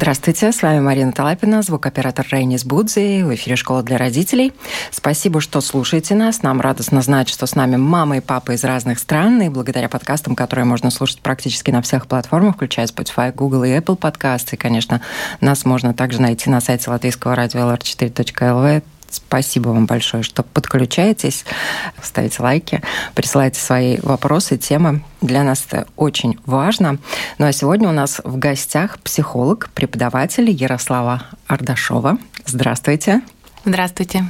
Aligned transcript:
Здравствуйте, 0.00 0.50
с 0.50 0.62
вами 0.62 0.80
Марина 0.80 1.12
Талапина, 1.12 1.60
звукоператор 1.60 2.26
Рейнис 2.30 2.64
Будзи, 2.64 3.22
в 3.22 3.34
эфире 3.34 3.56
«Школа 3.56 3.82
для 3.82 3.98
родителей». 3.98 4.54
Спасибо, 4.90 5.42
что 5.42 5.60
слушаете 5.60 6.14
нас. 6.14 6.42
Нам 6.42 6.62
радостно 6.62 7.02
знать, 7.02 7.28
что 7.28 7.44
с 7.44 7.54
нами 7.54 7.76
мама 7.76 8.16
и 8.16 8.20
папа 8.20 8.52
из 8.52 8.64
разных 8.64 8.98
стран, 8.98 9.42
и 9.42 9.50
благодаря 9.50 9.90
подкастам, 9.90 10.34
которые 10.36 10.64
можно 10.64 10.90
слушать 10.90 11.20
практически 11.20 11.70
на 11.70 11.82
всех 11.82 12.06
платформах, 12.06 12.54
включая 12.54 12.86
Spotify, 12.86 13.30
Google 13.30 13.64
и 13.64 13.76
Apple 13.76 13.96
подкасты. 13.96 14.56
И, 14.56 14.58
конечно, 14.58 15.02
нас 15.42 15.66
можно 15.66 15.92
также 15.92 16.22
найти 16.22 16.48
на 16.48 16.62
сайте 16.62 16.88
латвийского 16.88 17.36
радио 17.36 17.60
lr4.lv 17.70 18.82
Спасибо 19.10 19.68
вам 19.68 19.86
большое, 19.86 20.22
что 20.22 20.42
подключаетесь, 20.42 21.44
ставите 22.02 22.42
лайки, 22.42 22.82
присылайте 23.14 23.60
свои 23.60 23.98
вопросы, 24.02 24.56
темы. 24.56 25.02
Для 25.20 25.42
нас 25.42 25.64
это 25.68 25.86
очень 25.96 26.38
важно. 26.46 26.98
Ну 27.38 27.46
а 27.46 27.52
сегодня 27.52 27.88
у 27.88 27.92
нас 27.92 28.20
в 28.24 28.38
гостях 28.38 28.98
психолог, 29.00 29.70
преподаватель 29.74 30.50
Ярослава 30.50 31.24
Ардашова. 31.46 32.18
Здравствуйте. 32.46 33.22
Здравствуйте. 33.64 34.24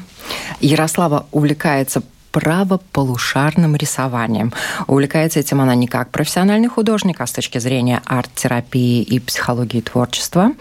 Ярослава 0.60 1.26
увлекается 1.30 2.02
правополушарным 2.32 3.76
рисованием. 3.76 4.52
Увлекается 4.86 5.40
этим 5.40 5.60
она 5.60 5.74
не 5.74 5.86
как 5.86 6.10
профессиональный 6.10 6.68
художник, 6.68 7.20
а 7.20 7.26
с 7.26 7.32
точки 7.32 7.58
зрения 7.58 8.02
арт-терапии 8.04 9.02
и 9.02 9.18
психологии 9.18 9.80
творчества. 9.80 10.52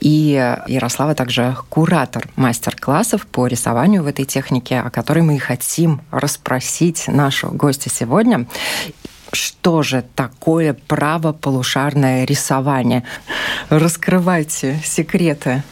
И 0.00 0.32
Ярослава 0.66 1.14
также 1.14 1.56
куратор 1.68 2.28
мастер-классов 2.36 3.26
по 3.26 3.46
рисованию 3.46 4.02
в 4.02 4.06
этой 4.06 4.24
технике, 4.24 4.80
о 4.80 4.90
которой 4.90 5.22
мы 5.22 5.36
и 5.36 5.38
хотим 5.38 6.02
расспросить 6.10 7.08
нашу 7.08 7.48
гостя 7.48 7.88
сегодня. 7.90 8.46
Что 9.32 9.82
же 9.82 10.04
такое 10.14 10.74
правополушарное 10.74 12.24
рисование? 12.24 13.02
Раскрывайте 13.68 14.80
секреты. 14.84 15.62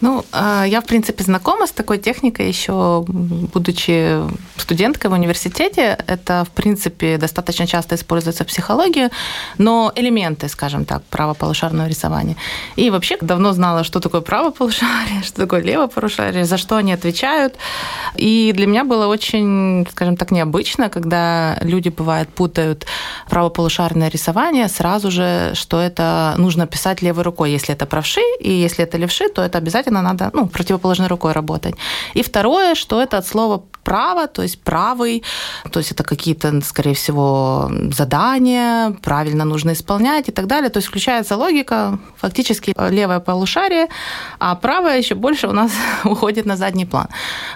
Ну, 0.00 0.24
а, 0.32 0.64
я, 0.64 0.80
в 0.80 0.84
принципе, 0.84 1.24
знакома 1.24 1.66
с 1.66 1.72
такой 1.72 1.98
техникой 1.98 2.48
еще, 2.48 3.04
будучи 3.06 4.20
студенткой 4.56 5.10
в 5.10 5.14
университете. 5.14 5.98
Это, 6.06 6.44
в 6.44 6.50
принципе, 6.50 7.18
достаточно 7.18 7.66
часто 7.66 7.94
используется 7.94 8.44
в 8.44 8.46
психологии, 8.46 9.10
но 9.58 9.92
элементы, 9.96 10.48
скажем 10.48 10.84
так, 10.84 11.02
правополушарного 11.10 11.88
рисования. 11.88 12.36
И 12.76 12.90
вообще 12.90 13.16
давно 13.20 13.52
знала, 13.52 13.84
что 13.84 14.00
такое 14.00 14.20
правополушарие, 14.20 15.22
что 15.24 15.42
такое 15.42 15.62
левополушарие, 15.62 16.44
за 16.44 16.56
что 16.56 16.76
они 16.76 16.92
отвечают. 16.92 17.54
И 18.14 18.52
для 18.54 18.66
меня 18.66 18.84
было 18.84 19.06
очень, 19.06 19.86
скажем 19.90 20.16
так, 20.16 20.30
необычно, 20.30 20.88
когда 20.88 21.58
люди, 21.60 21.88
бывает, 21.88 22.28
путают 22.28 22.86
правополушарное 23.28 24.08
рисование 24.08 24.68
сразу 24.68 25.10
же, 25.10 25.52
что 25.54 25.80
это 25.80 26.34
нужно 26.38 26.66
писать 26.66 27.02
левой 27.02 27.24
рукой, 27.24 27.50
если 27.50 27.74
это 27.74 27.86
правши, 27.86 28.20
и 28.40 28.52
если 28.52 28.84
это 28.84 28.98
левши, 28.98 29.28
то 29.28 29.42
это 29.42 29.58
обязательно 29.58 29.89
обязательно 29.90 30.02
надо 30.02 30.30
ну, 30.32 30.46
противоположной 30.46 31.08
рукой 31.08 31.32
работать. 31.32 31.74
И 32.14 32.22
второе, 32.22 32.74
что 32.74 33.00
это 33.00 33.18
от 33.18 33.26
слова 33.26 33.62
право, 33.84 34.26
то 34.26 34.42
есть 34.42 34.60
правый, 34.62 35.22
то 35.70 35.80
есть 35.80 35.92
это 35.92 36.04
какие-то, 36.04 36.60
скорее 36.62 36.94
всего, 36.94 37.70
задания, 37.92 38.90
правильно 39.02 39.44
нужно 39.44 39.72
исполнять 39.72 40.28
и 40.28 40.32
так 40.32 40.46
далее. 40.46 40.70
То 40.70 40.78
есть 40.78 40.88
включается 40.88 41.36
логика, 41.36 41.98
фактически 42.16 42.74
левое 42.90 43.20
полушарие, 43.20 43.88
а 44.38 44.54
правое 44.54 44.98
еще 44.98 45.14
больше 45.14 45.48
у 45.48 45.52
нас 45.52 45.72
уходит 46.04 46.46
на 46.46 46.56
задний 46.56 46.86
план. 46.86 47.08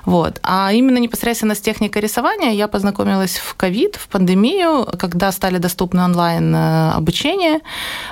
Вот. 0.05 0.41
А 0.43 0.73
именно 0.73 0.99
непосредственно 0.99 1.55
с 1.55 1.61
техникой 1.61 2.03
рисования 2.03 2.53
я 2.53 2.69
познакомилась 2.69 3.37
в 3.37 3.55
ковид, 3.55 3.97
в 3.97 4.09
пандемию, 4.09 4.87
когда 4.99 5.33
стали 5.33 5.59
доступны 5.59 6.05
онлайн 6.05 6.55
э, 6.55 6.91
обучение. 6.93 7.61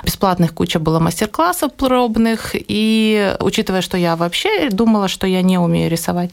Бесплатных 0.03 0.53
куча 0.53 0.79
было 0.79 0.99
мастер-классов 0.99 1.73
пробных, 1.73 2.51
и 2.53 3.35
учитывая, 3.39 3.81
что 3.81 3.97
я 3.97 4.15
вообще 4.15 4.69
думала, 4.69 5.07
что 5.07 5.27
я 5.27 5.41
не 5.41 5.57
умею 5.57 5.89
рисовать, 5.89 6.31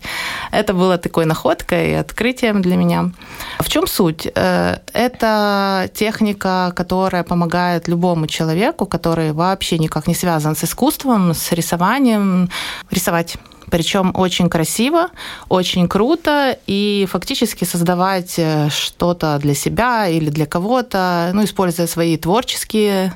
это 0.52 0.74
было 0.74 0.98
такой 0.98 1.26
находкой, 1.26 1.69
и 1.72 1.92
открытием 1.92 2.62
для 2.62 2.76
меня. 2.76 3.10
В 3.58 3.68
чем 3.68 3.86
суть? 3.86 4.28
Э, 4.34 4.78
это 4.92 5.90
техника, 5.94 6.72
которая 6.74 7.24
помогает 7.24 7.88
любому 7.88 8.26
человеку, 8.26 8.86
который 8.86 9.32
вообще 9.32 9.78
никак 9.78 10.06
не 10.06 10.14
связан 10.14 10.56
с 10.56 10.64
искусством, 10.64 11.34
с 11.34 11.52
рисованием, 11.52 12.50
рисовать 12.90 13.36
причем 13.70 14.10
очень 14.14 14.50
красиво, 14.50 15.10
очень 15.48 15.88
круто, 15.88 16.58
и 16.66 17.06
фактически 17.10 17.64
создавать 17.64 18.34
э, 18.36 18.68
что-то 18.68 19.38
для 19.38 19.54
себя 19.54 20.08
или 20.08 20.28
для 20.28 20.46
кого-то, 20.46 21.30
ну, 21.32 21.44
используя 21.44 21.86
свои 21.86 22.16
творческие 22.16 23.14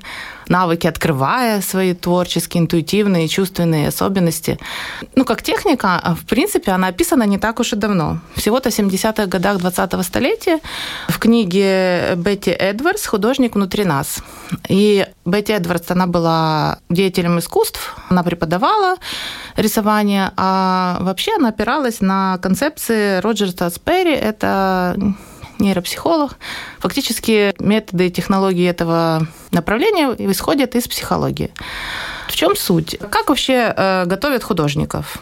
навыки, 0.49 0.87
открывая 0.87 1.61
свои 1.61 1.95
творческие, 1.95 2.63
интуитивные, 2.63 3.29
чувственные 3.29 3.89
особенности. 3.89 4.59
Ну, 5.15 5.25
как 5.25 5.43
техника, 5.43 6.01
а, 6.03 6.15
в 6.15 6.25
принципе, 6.25 6.73
она 6.73 6.89
описана 6.89 7.25
не 7.25 7.39
так 7.39 7.61
уж 7.61 7.73
и 7.73 7.77
давно. 7.77 8.19
Всего-то 8.35 8.71
в 8.71 8.73
70-х 8.73 9.27
годах 9.27 9.59
20-го 9.59 10.03
столетия 10.03 10.61
в 11.09 11.19
книге 11.19 12.15
Бетти 12.17 12.51
Эдвардс 12.51 13.07
«Художник 13.07 13.55
внутри 13.55 13.85
нас». 13.85 14.23
И 14.69 15.07
Бетти 15.25 15.53
Эдвардс, 15.53 15.91
она 15.91 16.07
была 16.07 16.79
деятелем 16.91 17.39
искусств, 17.39 17.95
она 18.09 18.23
преподавала 18.23 18.97
рисование, 19.57 20.33
а 20.37 20.99
вообще 21.01 21.33
она 21.37 21.49
опиралась 21.49 22.01
на 22.01 22.39
концепции 22.39 23.21
Роджерса 23.21 23.71
Сперри. 23.71 24.15
Это 24.15 24.97
нейропсихолог. 25.59 26.37
Фактически 26.79 27.55
методы 27.59 28.09
и 28.09 28.11
технологии 28.11 28.69
этого 28.69 29.27
направления 29.51 30.15
исходят 30.31 30.75
из 30.75 30.89
психологии. 30.89 31.53
В 32.29 32.35
чем 32.35 32.57
суть? 32.57 32.99
Как 33.11 33.29
вообще 33.29 33.75
э, 33.77 34.05
готовят 34.07 34.43
художников? 34.43 35.19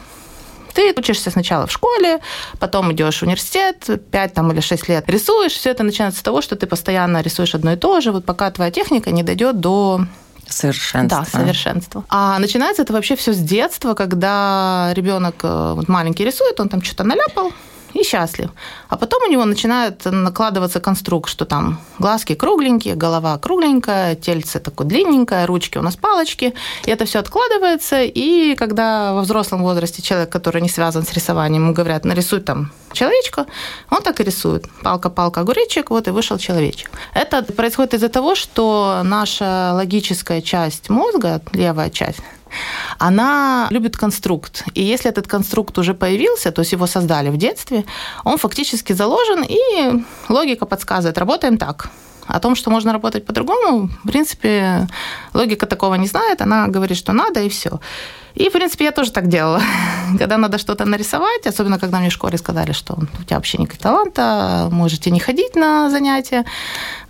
Ты 0.74 0.94
учишься 0.96 1.30
сначала 1.30 1.66
в 1.66 1.72
школе, 1.72 2.20
потом 2.58 2.92
идешь 2.92 3.18
в 3.18 3.22
университет, 3.24 3.88
5 4.10 4.34
там, 4.34 4.52
или 4.52 4.60
6 4.60 4.88
лет 4.88 5.08
рисуешь. 5.08 5.52
Все 5.52 5.70
это 5.70 5.82
начинается 5.82 6.20
с 6.20 6.22
того, 6.22 6.40
что 6.40 6.56
ты 6.56 6.66
постоянно 6.66 7.20
рисуешь 7.20 7.54
одно 7.54 7.72
и 7.72 7.76
то 7.76 8.00
же, 8.00 8.12
вот 8.12 8.24
пока 8.24 8.50
твоя 8.50 8.70
техника 8.70 9.10
не 9.10 9.22
дойдет 9.22 9.60
до 9.60 10.06
Совершенство. 10.48 11.20
Да, 11.20 11.24
совершенство. 11.24 12.04
А 12.08 12.38
начинается 12.38 12.82
это 12.82 12.92
вообще 12.92 13.16
все 13.16 13.32
с 13.32 13.38
детства, 13.38 13.94
когда 13.94 14.90
ребенок 14.94 15.36
э, 15.42 15.72
вот 15.74 15.88
маленький 15.88 16.24
рисует, 16.24 16.60
он 16.60 16.68
там 16.68 16.82
что-то 16.82 17.04
наляпал, 17.04 17.52
и 17.94 18.02
счастлив. 18.02 18.50
А 18.88 18.96
потом 18.96 19.22
у 19.24 19.30
него 19.30 19.44
начинает 19.44 20.04
накладываться 20.04 20.80
конструкт, 20.80 21.30
что 21.30 21.44
там 21.44 21.80
глазки 21.98 22.34
кругленькие, 22.34 22.94
голова 22.94 23.38
кругленькая, 23.38 24.14
тельце 24.14 24.60
такое 24.60 24.86
длинненькое, 24.86 25.46
ручки 25.46 25.78
у 25.78 25.82
нас 25.82 25.96
палочки. 25.96 26.54
И 26.84 26.90
это 26.90 27.04
все 27.04 27.18
откладывается. 27.18 28.02
И 28.02 28.54
когда 28.54 29.12
во 29.12 29.22
взрослом 29.22 29.62
возрасте 29.62 30.02
человек, 30.02 30.30
который 30.30 30.62
не 30.62 30.68
связан 30.68 31.04
с 31.04 31.12
рисованием, 31.12 31.64
ему 31.64 31.74
говорят, 31.74 32.04
нарисуй 32.04 32.40
там 32.40 32.72
человечка, 32.92 33.46
он 33.90 34.02
так 34.02 34.20
и 34.20 34.24
рисует. 34.24 34.66
Палка-палка, 34.82 35.40
огуречек, 35.40 35.90
вот 35.90 36.08
и 36.08 36.10
вышел 36.10 36.38
человечек. 36.38 36.90
Это 37.14 37.42
происходит 37.42 37.94
из-за 37.94 38.08
того, 38.08 38.34
что 38.34 39.00
наша 39.04 39.72
логическая 39.74 40.40
часть 40.40 40.90
мозга, 40.90 41.40
левая 41.52 41.90
часть, 41.90 42.20
она 42.98 43.66
любит 43.70 43.96
конструкт. 43.96 44.64
И 44.74 44.82
если 44.82 45.10
этот 45.10 45.26
конструкт 45.26 45.78
уже 45.78 45.94
появился, 45.94 46.52
то 46.52 46.62
есть 46.62 46.72
его 46.72 46.86
создали 46.86 47.30
в 47.30 47.36
детстве, 47.36 47.84
он 48.24 48.38
фактически 48.38 48.92
заложен, 48.92 49.44
и 49.48 50.04
логика 50.28 50.66
подсказывает, 50.66 51.18
работаем 51.18 51.58
так. 51.58 51.90
О 52.26 52.38
том, 52.38 52.56
что 52.56 52.70
можно 52.70 52.92
работать 52.92 53.26
по-другому, 53.26 53.88
в 54.04 54.08
принципе, 54.08 54.86
логика 55.34 55.66
такого 55.66 55.94
не 55.96 56.06
знает, 56.06 56.40
она 56.40 56.68
говорит, 56.68 56.96
что 56.96 57.12
надо, 57.12 57.40
и 57.40 57.48
все. 57.48 57.80
И, 58.34 58.48
в 58.48 58.52
принципе, 58.52 58.84
я 58.84 58.92
тоже 58.92 59.12
так 59.12 59.28
делала. 59.28 59.60
Когда 60.18 60.38
надо 60.38 60.58
что-то 60.58 60.84
нарисовать, 60.84 61.46
особенно 61.46 61.78
когда 61.78 61.98
мне 61.98 62.08
в 62.08 62.12
школе 62.12 62.38
сказали, 62.38 62.72
что 62.72 62.94
у 62.94 63.24
тебя 63.24 63.36
вообще 63.36 63.58
никакого 63.58 63.82
таланта, 63.82 64.68
можете 64.70 65.10
не 65.10 65.20
ходить 65.20 65.56
на 65.56 65.90
занятия. 65.90 66.44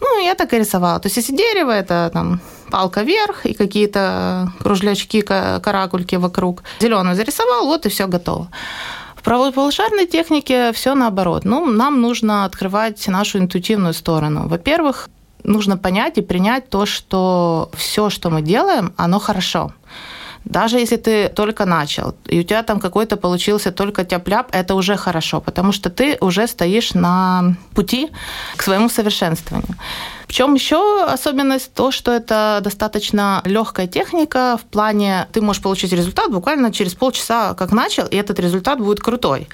Ну, 0.00 0.24
я 0.24 0.34
так 0.34 0.52
и 0.52 0.58
рисовала. 0.58 0.98
То 0.98 1.06
есть, 1.06 1.16
если 1.16 1.36
дерево, 1.36 1.70
это 1.70 2.10
там 2.12 2.40
палка 2.70 3.02
вверх 3.02 3.46
и 3.46 3.54
какие-то 3.54 4.52
кружлячки, 4.62 5.22
каракульки 5.22 6.16
вокруг. 6.16 6.62
Зеленую 6.80 7.16
зарисовал, 7.16 7.66
вот 7.66 7.86
и 7.86 7.88
все 7.88 8.06
готово. 8.06 8.48
В 9.22 9.24
правополушарной 9.24 10.08
технике 10.08 10.72
все 10.72 10.96
наоборот. 10.96 11.44
Ну, 11.44 11.64
нам 11.64 12.00
нужно 12.00 12.44
открывать 12.44 13.06
нашу 13.06 13.38
интуитивную 13.38 13.94
сторону. 13.94 14.48
Во-первых, 14.48 15.10
нужно 15.44 15.78
понять 15.78 16.18
и 16.18 16.22
принять 16.22 16.68
то, 16.68 16.86
что 16.86 17.70
все, 17.72 18.10
что 18.10 18.30
мы 18.30 18.42
делаем, 18.42 18.92
оно 18.96 19.20
хорошо. 19.20 19.74
Даже 20.44 20.78
если 20.78 20.96
ты 20.96 21.28
только 21.28 21.64
начал, 21.66 22.14
и 22.26 22.40
у 22.40 22.42
тебя 22.42 22.62
там 22.62 22.80
какой-то 22.80 23.16
получился 23.16 23.70
только 23.70 24.04
тяп-ляп, 24.04 24.48
это 24.52 24.74
уже 24.74 24.96
хорошо, 24.96 25.40
потому 25.40 25.72
что 25.72 25.88
ты 25.88 26.18
уже 26.20 26.46
стоишь 26.46 26.94
на 26.94 27.54
пути 27.74 28.10
к 28.56 28.62
своему 28.62 28.88
совершенствованию. 28.88 29.76
В 30.26 30.32
чем 30.32 30.54
еще 30.54 31.04
особенность? 31.04 31.72
То, 31.74 31.90
что 31.90 32.12
это 32.12 32.60
достаточно 32.62 33.42
легкая 33.44 33.86
техника 33.86 34.58
в 34.60 34.64
плане, 34.64 35.28
ты 35.32 35.40
можешь 35.40 35.62
получить 35.62 35.92
результат 35.92 36.30
буквально 36.30 36.72
через 36.72 36.94
полчаса, 36.94 37.54
как 37.54 37.70
начал, 37.70 38.06
и 38.06 38.16
этот 38.16 38.40
результат 38.40 38.78
будет 38.78 39.00
крутой. 39.00 39.48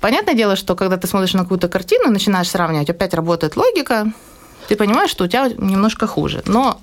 Понятное 0.00 0.34
дело, 0.34 0.56
что 0.56 0.74
когда 0.74 0.96
ты 0.96 1.06
смотришь 1.06 1.34
на 1.34 1.42
какую-то 1.42 1.68
картину, 1.68 2.10
начинаешь 2.10 2.48
сравнивать, 2.48 2.90
опять 2.90 3.14
работает 3.14 3.56
логика, 3.56 4.12
ты 4.68 4.76
понимаешь, 4.76 5.10
что 5.10 5.24
у 5.24 5.26
тебя 5.26 5.48
немножко 5.48 6.06
хуже. 6.06 6.42
Но 6.46 6.80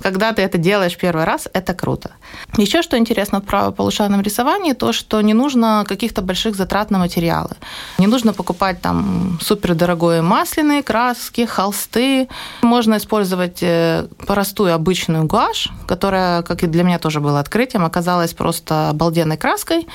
когда 0.00 0.32
ты 0.32 0.42
это 0.42 0.58
делаешь 0.58 0.96
первый 0.96 1.24
раз, 1.24 1.48
это 1.52 1.74
круто. 1.74 2.12
Еще 2.56 2.82
что 2.82 2.96
интересно 2.96 3.40
в 3.40 3.44
правополушарном 3.44 4.20
рисовании, 4.20 4.72
то, 4.72 4.92
что 4.92 5.20
не 5.20 5.34
нужно 5.34 5.84
каких-то 5.88 6.22
больших 6.22 6.56
затрат 6.56 6.90
на 6.90 6.98
материалы. 6.98 7.50
Не 7.98 8.06
нужно 8.06 8.32
покупать 8.32 8.80
там 8.80 9.38
супердорогое 9.40 10.22
масляные 10.22 10.82
краски, 10.82 11.46
холсты. 11.46 12.28
Можно 12.62 12.96
использовать 12.96 13.62
э, 13.62 14.06
простую 14.26 14.74
обычную 14.74 15.24
гуашь, 15.24 15.68
которая, 15.86 16.42
как 16.42 16.62
и 16.62 16.66
для 16.66 16.82
меня 16.82 16.98
тоже 16.98 17.20
было 17.20 17.40
открытием, 17.40 17.84
оказалась 17.84 18.32
просто 18.34 18.90
обалденной 18.90 19.36
краской. 19.36 19.86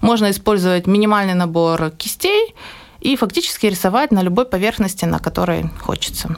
Можно 0.00 0.30
использовать 0.30 0.86
минимальный 0.86 1.34
набор 1.34 1.90
кистей 1.90 2.54
и 3.00 3.16
фактически 3.16 3.66
рисовать 3.66 4.12
на 4.12 4.22
любой 4.22 4.46
поверхности, 4.46 5.04
на 5.04 5.18
которой 5.18 5.70
хочется. 5.80 6.36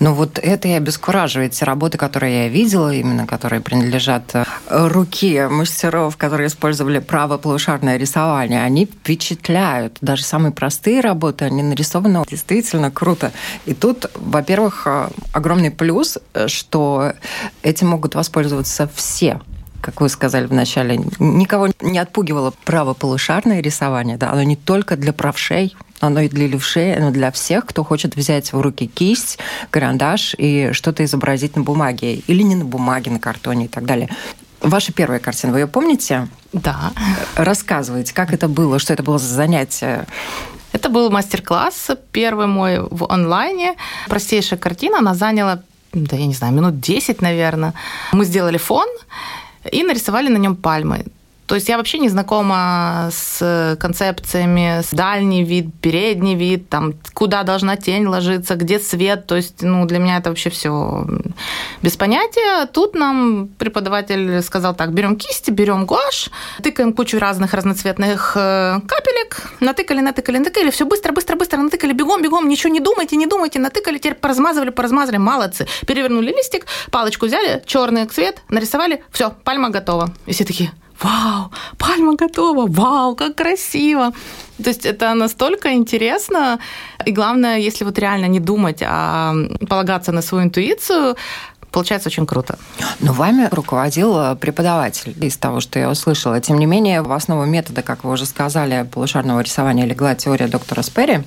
Ну 0.00 0.14
вот 0.14 0.38
это 0.38 0.68
и 0.68 0.72
обескураживает. 0.72 1.52
Те 1.52 1.64
работы, 1.64 1.98
которые 1.98 2.44
я 2.44 2.48
видела, 2.48 2.92
именно 2.94 3.26
которые 3.26 3.60
принадлежат 3.60 4.34
э, 4.34 4.44
руке 4.68 5.48
мастеров, 5.48 6.16
которые 6.16 6.48
использовали 6.48 6.98
правополушарное 6.98 7.96
рисование, 7.96 8.62
они 8.62 8.86
впечатляют. 8.86 9.96
Даже 10.00 10.24
самые 10.24 10.52
простые 10.52 11.00
работы, 11.00 11.44
они 11.44 11.62
нарисованы 11.62 12.24
действительно 12.28 12.90
круто. 12.90 13.32
И 13.66 13.74
тут, 13.74 14.10
во-первых, 14.14 14.82
э, 14.86 15.08
огромный 15.32 15.70
плюс, 15.70 16.18
э, 16.34 16.48
что 16.48 17.12
этим 17.62 17.88
могут 17.88 18.14
воспользоваться 18.14 18.88
все 18.94 19.40
как 19.80 20.00
вы 20.00 20.08
сказали 20.08 20.46
вначале, 20.46 21.00
никого 21.18 21.68
не 21.80 21.98
отпугивало 21.98 22.52
правополушарное 22.64 23.60
рисование. 23.60 24.16
Да? 24.16 24.32
Оно 24.32 24.42
не 24.42 24.56
только 24.56 24.96
для 24.96 25.12
правшей, 25.12 25.74
оно 26.00 26.20
и 26.20 26.28
для 26.28 26.46
левшей, 26.46 26.98
но 26.98 27.10
для 27.10 27.30
всех, 27.30 27.66
кто 27.66 27.84
хочет 27.84 28.16
взять 28.16 28.52
в 28.52 28.60
руки 28.60 28.86
кисть, 28.86 29.38
карандаш 29.70 30.34
и 30.38 30.70
что-то 30.72 31.04
изобразить 31.04 31.56
на 31.56 31.62
бумаге. 31.62 32.14
Или 32.14 32.42
не 32.42 32.54
на 32.54 32.64
бумаге, 32.64 33.10
на 33.10 33.18
картоне 33.18 33.66
и 33.66 33.68
так 33.68 33.84
далее. 33.84 34.08
Ваша 34.60 34.92
первая 34.92 35.20
картина, 35.20 35.52
вы 35.52 35.60
ее 35.60 35.66
помните? 35.68 36.28
Да. 36.52 36.92
Рассказывайте, 37.36 38.12
как 38.12 38.32
это 38.32 38.48
было, 38.48 38.78
что 38.78 38.92
это 38.92 39.02
было 39.02 39.18
за 39.18 39.32
занятие? 39.32 40.06
Это 40.72 40.88
был 40.88 41.10
мастер-класс, 41.10 41.90
первый 42.12 42.46
мой 42.46 42.80
в 42.80 43.10
онлайне. 43.10 43.74
Простейшая 44.08 44.58
картина, 44.58 44.98
она 44.98 45.14
заняла, 45.14 45.62
да 45.92 46.16
я 46.16 46.26
не 46.26 46.34
знаю, 46.34 46.52
минут 46.52 46.80
10, 46.80 47.22
наверное. 47.22 47.74
Мы 48.12 48.24
сделали 48.24 48.58
фон, 48.58 48.88
и 49.72 49.82
нарисовали 49.82 50.28
на 50.28 50.38
нем 50.38 50.56
пальмы. 50.56 51.04
То 51.48 51.54
есть 51.54 51.68
я 51.68 51.78
вообще 51.78 51.98
не 51.98 52.10
знакома 52.10 53.08
с 53.10 53.76
концепциями, 53.80 54.82
с 54.82 54.90
дальний 54.90 55.44
вид, 55.44 55.68
передний 55.80 56.34
вид, 56.34 56.68
там, 56.68 56.92
куда 57.14 57.42
должна 57.42 57.76
тень 57.76 58.06
ложиться, 58.06 58.54
где 58.54 58.78
свет. 58.78 59.26
То 59.26 59.34
есть 59.36 59.62
ну, 59.62 59.86
для 59.86 59.98
меня 59.98 60.18
это 60.18 60.28
вообще 60.28 60.50
все 60.50 61.06
без 61.80 61.96
понятия. 61.96 62.66
Тут 62.66 62.94
нам 62.94 63.48
преподаватель 63.58 64.42
сказал 64.42 64.74
так, 64.74 64.92
берем 64.92 65.16
кисти, 65.16 65.50
берем 65.50 65.86
гуашь, 65.86 66.28
тыкаем 66.62 66.92
кучу 66.92 67.18
разных 67.18 67.54
разноцветных 67.54 68.32
э, 68.36 68.80
капелек, 68.86 69.50
натыкали, 69.60 70.00
натыкали, 70.00 70.36
натыкали, 70.36 70.70
все 70.70 70.84
быстро, 70.84 71.12
быстро, 71.12 71.36
быстро 71.36 71.56
натыкали, 71.56 71.94
бегом, 71.94 72.20
бегом, 72.20 72.46
ничего 72.46 72.70
не 72.70 72.80
думайте, 72.80 73.16
не 73.16 73.26
думайте, 73.26 73.58
натыкали, 73.58 73.96
теперь 73.96 74.16
поразмазывали, 74.16 74.68
поразмазали, 74.68 75.16
молодцы. 75.16 75.66
Перевернули 75.86 76.28
листик, 76.28 76.66
палочку 76.90 77.24
взяли, 77.24 77.62
черный 77.64 78.04
цвет, 78.04 78.42
нарисовали, 78.50 79.02
все, 79.10 79.30
пальма 79.44 79.70
готова. 79.70 80.12
И 80.26 80.32
все 80.32 80.44
такие, 80.44 80.72
вау, 81.02 81.50
пальма 81.78 82.14
готова, 82.14 82.66
вау, 82.66 83.14
как 83.14 83.34
красиво. 83.36 84.12
То 84.62 84.70
есть 84.70 84.86
это 84.86 85.14
настолько 85.14 85.68
интересно. 85.68 86.58
И 87.06 87.12
главное, 87.12 87.58
если 87.58 87.84
вот 87.84 87.98
реально 87.98 88.28
не 88.28 88.40
думать, 88.40 88.82
а 88.82 89.34
полагаться 89.68 90.12
на 90.12 90.22
свою 90.22 90.44
интуицию, 90.44 91.16
Получается 91.70 92.08
очень 92.08 92.26
круто. 92.26 92.58
Но 93.00 93.12
вами 93.12 93.48
руководил 93.50 94.36
преподаватель 94.36 95.14
из 95.24 95.36
того, 95.36 95.60
что 95.60 95.78
я 95.78 95.90
услышала. 95.90 96.40
Тем 96.40 96.58
не 96.58 96.66
менее, 96.66 97.02
в 97.02 97.12
основу 97.12 97.44
метода, 97.44 97.82
как 97.82 98.04
вы 98.04 98.12
уже 98.12 98.26
сказали, 98.26 98.88
полушарного 98.90 99.40
рисования 99.40 99.84
легла 99.84 100.14
теория 100.14 100.48
доктора 100.48 100.82
Сперри. 100.82 101.24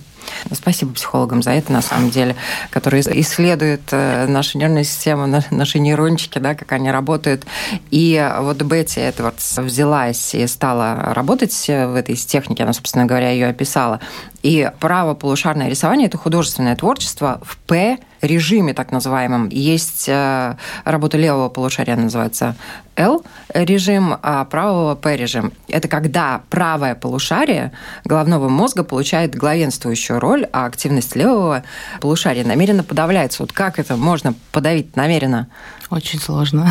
Спасибо 0.51 0.93
психологам 0.93 1.41
за 1.41 1.51
это, 1.51 1.71
на 1.71 1.81
самом 1.81 2.09
деле, 2.09 2.35
которые 2.69 3.01
исследуют 3.21 3.81
э, 3.91 4.27
нашу 4.27 4.57
нервную 4.57 4.83
систему, 4.83 5.41
наши 5.49 5.79
нейрончики, 5.79 6.39
да, 6.39 6.55
как 6.55 6.71
они 6.71 6.91
работают. 6.91 7.45
И 7.89 8.31
вот 8.39 8.61
Бетти 8.61 8.99
Эдвардс 9.01 9.57
взялась 9.57 10.33
и 10.35 10.45
стала 10.47 11.13
работать 11.13 11.55
в 11.67 11.95
этой 11.95 12.15
технике, 12.15 12.63
она, 12.63 12.73
собственно 12.73 13.05
говоря, 13.05 13.31
ее 13.31 13.47
описала. 13.47 13.99
И 14.43 14.71
право 14.79 15.13
полушарное 15.15 15.69
рисование– 15.69 16.07
это 16.07 16.17
художественное 16.17 16.75
творчество 16.75 17.41
в 17.43 17.57
П 17.57 17.97
режиме 18.21 18.73
так 18.73 18.91
называемом. 18.91 19.49
Есть 19.49 20.05
э, 20.07 20.55
работа 20.83 21.17
левого 21.17 21.49
полушария, 21.49 21.95
называется 21.95 22.55
L 22.95 23.23
режим, 23.53 24.17
а 24.21 24.45
правого 24.45 24.95
P 24.95 25.17
режим. 25.17 25.53
Это 25.67 25.87
когда 25.87 26.41
правое 26.49 26.95
полушарие 26.95 27.71
головного 28.05 28.49
мозга 28.49 28.83
получает 28.83 29.35
главенствующую 29.35 30.19
роль, 30.19 30.47
а 30.51 30.65
активность 30.65 31.15
левого 31.15 31.63
полушария 31.99 32.45
намеренно 32.45 32.83
подавляется. 32.83 33.43
Вот 33.43 33.51
как 33.51 33.79
это 33.79 33.95
можно 33.95 34.33
подавить 34.51 34.95
намеренно? 34.95 35.47
Очень 35.89 36.19
сложно. 36.19 36.69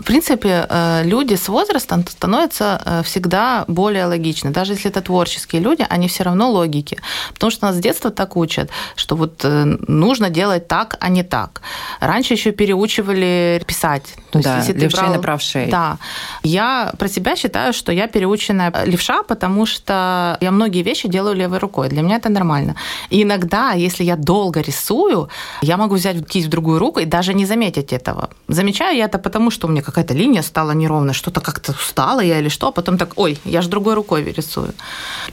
В 0.00 0.04
принципе, 0.04 0.66
э, 0.68 1.02
люди 1.04 1.34
с 1.34 1.48
возрастом 1.48 2.06
становятся 2.06 2.80
э, 2.84 3.02
всегда 3.02 3.64
более 3.68 4.06
логичны. 4.06 4.50
Даже 4.50 4.72
если 4.72 4.90
это 4.90 5.02
творческие 5.02 5.60
люди, 5.60 5.86
они 5.90 6.08
все 6.08 6.24
равно 6.24 6.50
логики. 6.50 6.98
Потому 7.34 7.50
что 7.50 7.66
нас 7.66 7.76
с 7.76 7.78
детства 7.78 8.10
так 8.10 8.36
учат, 8.36 8.70
что 8.96 9.16
вот 9.16 9.44
э, 9.44 9.64
нужно 9.88 10.30
делать 10.30 10.68
так, 10.68 10.96
а 11.00 11.08
не 11.10 11.22
так. 11.22 11.60
Раньше 12.00 12.34
еще 12.34 12.52
переучивали 12.52 13.62
писать. 13.66 14.14
То 14.30 14.38
есть, 14.38 14.48
да, 14.48 14.58
если 14.58 14.72
ты 14.72 14.88
брал... 14.88 15.12
направшей. 15.12 15.70
Да. 15.70 15.98
Я 16.42 16.92
про 16.98 17.08
себя 17.08 17.36
считаю, 17.36 17.72
что 17.72 17.92
я 17.92 18.06
переученная 18.06 18.72
левша, 18.86 19.22
потому 19.22 19.66
что 19.66 20.38
я 20.40 20.50
многие 20.50 20.82
вещи 20.82 21.08
делаю 21.08 21.36
левой 21.36 21.58
рукой. 21.58 21.88
Для 21.88 22.02
меня 22.02 22.16
это 22.16 22.30
нормально. 22.30 22.74
И 23.10 23.22
иногда, 23.22 23.72
если 23.72 24.04
я 24.04 24.16
долго 24.16 24.62
рисую, 24.62 25.28
я 25.62 25.76
могу 25.76 25.96
взять 25.96 26.26
кисть 26.26 26.46
в 26.46 26.50
другую 26.50 26.78
руку 26.78 27.00
и 27.00 27.04
даже 27.04 27.34
не 27.34 27.44
заметить 27.46 27.92
этого. 27.92 28.30
Замечаю 28.48 28.96
я 28.96 29.04
это 29.04 29.18
потому, 29.18 29.50
что 29.50 29.66
у 29.66 29.70
меня 29.70 29.82
какая-то 29.90 30.14
линия 30.14 30.42
стала 30.42 30.72
неровная, 30.72 31.14
что-то 31.14 31.40
как-то 31.40 31.72
устала 31.72 32.20
я 32.20 32.38
или 32.38 32.48
что, 32.48 32.68
а 32.68 32.72
потом 32.72 32.98
так, 32.98 33.12
ой, 33.16 33.38
я 33.44 33.62
же 33.62 33.68
другой 33.68 33.94
рукой 33.94 34.22
рисую. 34.24 34.72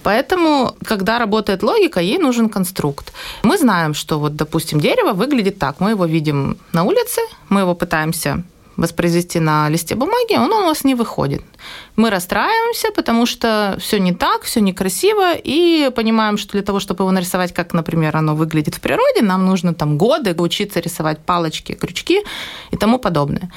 Поэтому, 0.03 0.75
когда 0.85 1.19
работает 1.19 1.63
логика, 1.63 1.99
ей 1.99 2.17
нужен 2.17 2.49
конструкт. 2.49 3.13
Мы 3.43 3.57
знаем, 3.57 3.93
что 3.93 4.19
вот, 4.19 4.35
допустим, 4.35 4.79
дерево 4.79 5.13
выглядит 5.13 5.59
так. 5.59 5.79
Мы 5.79 5.91
его 5.91 6.05
видим 6.05 6.57
на 6.73 6.83
улице, 6.83 7.21
мы 7.49 7.61
его 7.61 7.75
пытаемся 7.75 8.43
воспроизвести 8.77 9.39
на 9.39 9.69
листе 9.69 9.95
бумаги, 9.95 10.37
он 10.37 10.53
у 10.53 10.61
нас 10.61 10.83
не 10.83 10.95
выходит. 10.95 11.41
Мы 11.95 12.09
расстраиваемся, 12.09 12.91
потому 12.95 13.25
что 13.25 13.75
все 13.79 13.99
не 13.99 14.13
так, 14.13 14.43
все 14.43 14.61
некрасиво, 14.61 15.33
и 15.33 15.91
понимаем, 15.95 16.37
что 16.37 16.51
для 16.51 16.61
того, 16.61 16.79
чтобы 16.79 17.03
его 17.03 17.11
нарисовать, 17.11 17.53
как, 17.53 17.73
например, 17.73 18.15
оно 18.15 18.35
выглядит 18.35 18.75
в 18.75 18.79
природе, 18.79 19.21
нам 19.21 19.45
нужно 19.45 19.73
там 19.73 19.97
годы 19.97 20.35
учиться 20.37 20.79
рисовать 20.79 21.19
палочки, 21.19 21.73
крючки 21.73 22.23
и 22.71 22.77
тому 22.77 22.99
подобное. 22.99 23.51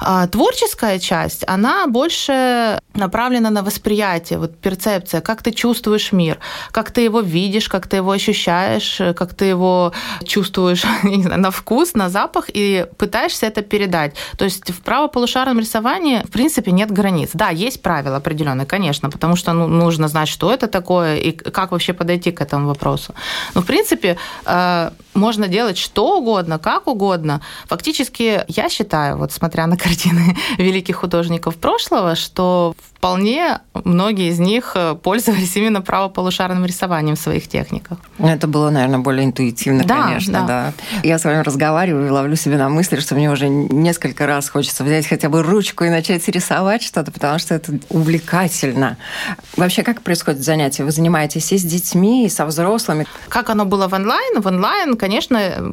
А 0.00 0.26
творческая 0.28 0.98
часть, 0.98 1.44
она 1.48 1.86
больше 1.86 2.78
направлена 2.94 3.50
на 3.50 3.62
восприятие, 3.62 4.38
вот 4.38 4.56
перцепция, 4.56 5.20
как 5.20 5.42
ты 5.42 5.50
чувствуешь 5.50 6.12
мир, 6.12 6.38
как 6.70 6.92
ты 6.92 7.00
его 7.00 7.20
видишь, 7.20 7.68
как 7.68 7.88
ты 7.88 7.96
его 7.96 8.12
ощущаешь, 8.12 9.00
как 9.16 9.34
ты 9.34 9.46
его 9.46 9.92
чувствуешь 10.24 10.84
знаю, 11.02 11.40
на 11.40 11.50
вкус, 11.50 11.94
на 11.94 12.08
запах 12.08 12.44
и 12.48 12.86
пытаешься 12.96 13.46
это 13.46 13.62
передать. 13.62 14.14
То 14.36 14.44
есть 14.44 14.57
в 14.66 14.80
правополушарном 14.80 15.58
рисовании, 15.58 16.22
в 16.24 16.30
принципе, 16.30 16.72
нет 16.72 16.90
границ. 16.90 17.30
Да, 17.34 17.50
есть 17.50 17.82
правила 17.82 18.16
определенные, 18.16 18.66
конечно, 18.66 19.10
потому 19.10 19.36
что 19.36 19.52
ну, 19.52 19.66
нужно 19.66 20.08
знать, 20.08 20.28
что 20.28 20.52
это 20.52 20.66
такое 20.66 21.16
и 21.16 21.32
как 21.32 21.72
вообще 21.72 21.92
подойти 21.92 22.32
к 22.32 22.40
этому 22.40 22.68
вопросу. 22.68 23.14
Но, 23.54 23.62
в 23.62 23.66
принципе, 23.66 24.16
э, 24.46 24.90
можно 25.18 25.48
делать 25.48 25.76
что 25.76 26.18
угодно, 26.18 26.58
как 26.58 26.86
угодно. 26.86 27.42
Фактически, 27.66 28.44
я 28.48 28.68
считаю, 28.68 29.18
вот 29.18 29.32
смотря 29.32 29.66
на 29.66 29.76
картины 29.76 30.36
великих 30.58 30.96
художников 30.96 31.56
прошлого, 31.56 32.14
что 32.14 32.74
вполне 32.98 33.60
многие 33.84 34.30
из 34.30 34.40
них 34.40 34.72
э, 34.74 34.96
пользовались 35.00 35.56
именно 35.56 35.80
правополушарным 35.80 36.64
рисованием 36.64 37.14
в 37.14 37.20
своих 37.20 37.46
техниках. 37.48 37.98
Ну, 38.18 38.28
это 38.28 38.48
было, 38.48 38.70
наверное, 38.70 38.98
более 38.98 39.24
интуитивно, 39.24 39.84
да, 39.84 40.04
конечно, 40.04 40.44
да. 40.46 40.46
да. 40.46 41.00
Я 41.04 41.18
с 41.18 41.24
вами 41.24 41.42
разговариваю 41.42 42.08
и 42.08 42.10
ловлю 42.10 42.34
себя 42.34 42.58
на 42.58 42.68
мысли, 42.68 42.98
что 42.98 43.14
мне 43.14 43.30
уже 43.30 43.48
несколько 43.48 44.26
раз 44.26 44.48
хочется 44.48 44.82
взять 44.82 45.06
хотя 45.06 45.28
бы 45.28 45.42
ручку 45.42 45.84
и 45.84 45.90
начать 45.90 46.26
рисовать 46.28 46.82
что-то, 46.82 47.12
потому 47.12 47.38
что 47.38 47.54
это 47.54 47.78
увлекательно. 47.88 48.96
Вообще, 49.56 49.84
как 49.84 50.02
происходит 50.02 50.42
занятие? 50.42 50.82
Вы 50.82 50.90
занимаетесь 50.90 51.52
и 51.52 51.58
с 51.58 51.62
детьми, 51.62 52.26
и 52.26 52.28
со 52.28 52.46
взрослыми? 52.46 53.06
Как 53.28 53.48
оно 53.50 53.64
было 53.64 53.86
в 53.86 53.92
онлайн? 53.92 54.40
В 54.40 54.46
онлайн, 54.46 54.96
конечно, 54.96 55.07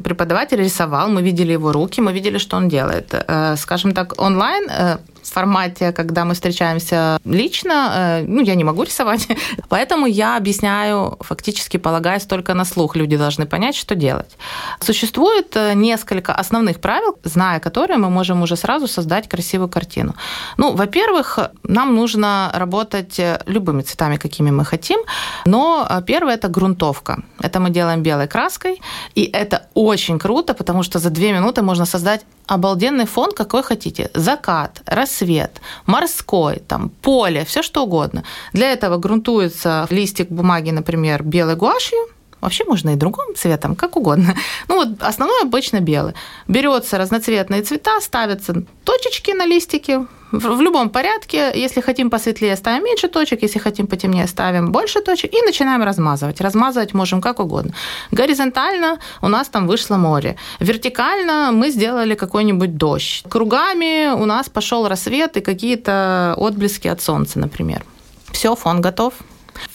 преподаватель 0.02 0.60
рисовал, 0.60 1.08
мы 1.08 1.22
видели 1.22 1.52
его 1.52 1.72
руки, 1.72 2.00
мы 2.00 2.12
видели, 2.12 2.38
что 2.38 2.56
он 2.56 2.68
делает. 2.68 3.14
Э, 3.14 3.56
скажем 3.56 3.92
так, 3.92 4.20
онлайн 4.20 4.64
э, 4.70 4.98
формате, 5.30 5.92
когда 5.92 6.24
мы 6.24 6.34
встречаемся 6.34 7.18
лично, 7.24 7.92
э, 7.96 8.24
ну, 8.26 8.42
я 8.42 8.54
не 8.54 8.64
могу 8.64 8.84
рисовать, 8.84 9.28
поэтому 9.68 10.06
я 10.06 10.36
объясняю, 10.36 11.16
фактически 11.20 11.78
полагаясь 11.78 12.26
только 12.26 12.54
на 12.54 12.64
слух, 12.64 12.96
люди 12.96 13.16
должны 13.16 13.46
понять, 13.46 13.76
что 13.76 13.94
делать. 13.94 14.36
Существует 14.80 15.56
э, 15.56 15.74
несколько 15.74 16.34
основных 16.34 16.80
правил, 16.80 17.18
зная 17.24 17.60
которые 17.60 17.98
мы 17.98 18.10
можем 18.10 18.42
уже 18.42 18.56
сразу 18.56 18.86
создать 18.86 19.28
красивую 19.28 19.68
картину. 19.68 20.14
Ну, 20.58 20.72
во-первых, 20.72 21.38
нам 21.62 21.94
нужно 21.94 22.50
работать 22.54 23.18
э, 23.18 23.40
любыми 23.46 23.82
цветами, 23.82 24.16
какими 24.16 24.50
мы 24.50 24.64
хотим, 24.64 25.00
но 25.46 25.88
первое– 26.06 26.34
это 26.36 26.48
грунтовка. 26.48 27.22
Это 27.40 27.60
мы 27.60 27.70
делаем 27.70 28.02
белой 28.02 28.28
краской, 28.28 28.80
и 29.14 29.30
это 29.32 29.66
очень 29.74 30.18
круто, 30.18 30.54
потому 30.54 30.82
что 30.82 30.98
за 30.98 31.10
две 31.10 31.32
минуты 31.32 31.62
можно 31.62 31.86
создать 31.86 32.24
обалденный 32.46 33.06
фон, 33.06 33.32
какой 33.32 33.62
хотите. 33.62 34.10
Закат, 34.14 34.82
рассвет, 34.86 35.60
морской, 35.86 36.62
там, 36.66 36.88
поле, 36.88 37.44
все 37.44 37.62
что 37.62 37.84
угодно. 37.84 38.24
Для 38.52 38.72
этого 38.72 38.96
грунтуется 38.98 39.86
листик 39.90 40.30
бумаги, 40.30 40.70
например, 40.70 41.22
белой 41.22 41.56
гуашью, 41.56 41.98
Вообще 42.46 42.64
можно 42.64 42.90
и 42.90 42.94
другим 42.94 43.34
цветом, 43.34 43.74
как 43.74 43.96
угодно. 43.96 44.36
Ну 44.68 44.76
вот 44.76 45.02
основной 45.02 45.42
обычно 45.42 45.80
белый. 45.80 46.14
Берется 46.46 46.96
разноцветные 46.96 47.62
цвета, 47.62 48.00
ставятся 48.00 48.62
точечки 48.84 49.32
на 49.32 49.46
листике, 49.46 50.06
в 50.30 50.60
любом 50.60 50.90
порядке. 50.90 51.50
Если 51.54 51.80
хотим 51.80 52.08
посветлее, 52.08 52.54
ставим 52.54 52.84
меньше 52.84 53.08
точек, 53.08 53.42
если 53.42 53.58
хотим 53.58 53.88
потемнее, 53.88 54.28
ставим 54.28 54.70
больше 54.70 55.00
точек 55.00 55.34
и 55.34 55.42
начинаем 55.42 55.82
размазывать. 55.82 56.40
Размазывать 56.40 56.94
можем 56.94 57.20
как 57.20 57.40
угодно. 57.40 57.74
Горизонтально 58.12 59.00
у 59.22 59.28
нас 59.28 59.48
там 59.48 59.66
вышло 59.66 59.96
море. 59.96 60.36
Вертикально 60.60 61.50
мы 61.52 61.70
сделали 61.70 62.14
какой-нибудь 62.14 62.76
дождь. 62.76 63.24
Кругами 63.28 64.14
у 64.14 64.24
нас 64.24 64.48
пошел 64.48 64.86
рассвет 64.86 65.36
и 65.36 65.40
какие-то 65.40 66.34
отблески 66.36 66.86
от 66.86 67.02
солнца, 67.02 67.40
например. 67.40 67.84
Все, 68.30 68.54
фон 68.54 68.80
готов. 68.80 69.14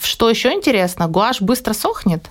Что 0.02 0.30
еще 0.30 0.52
интересно, 0.52 1.08
гуашь 1.08 1.40
быстро 1.40 1.74
сохнет, 1.74 2.30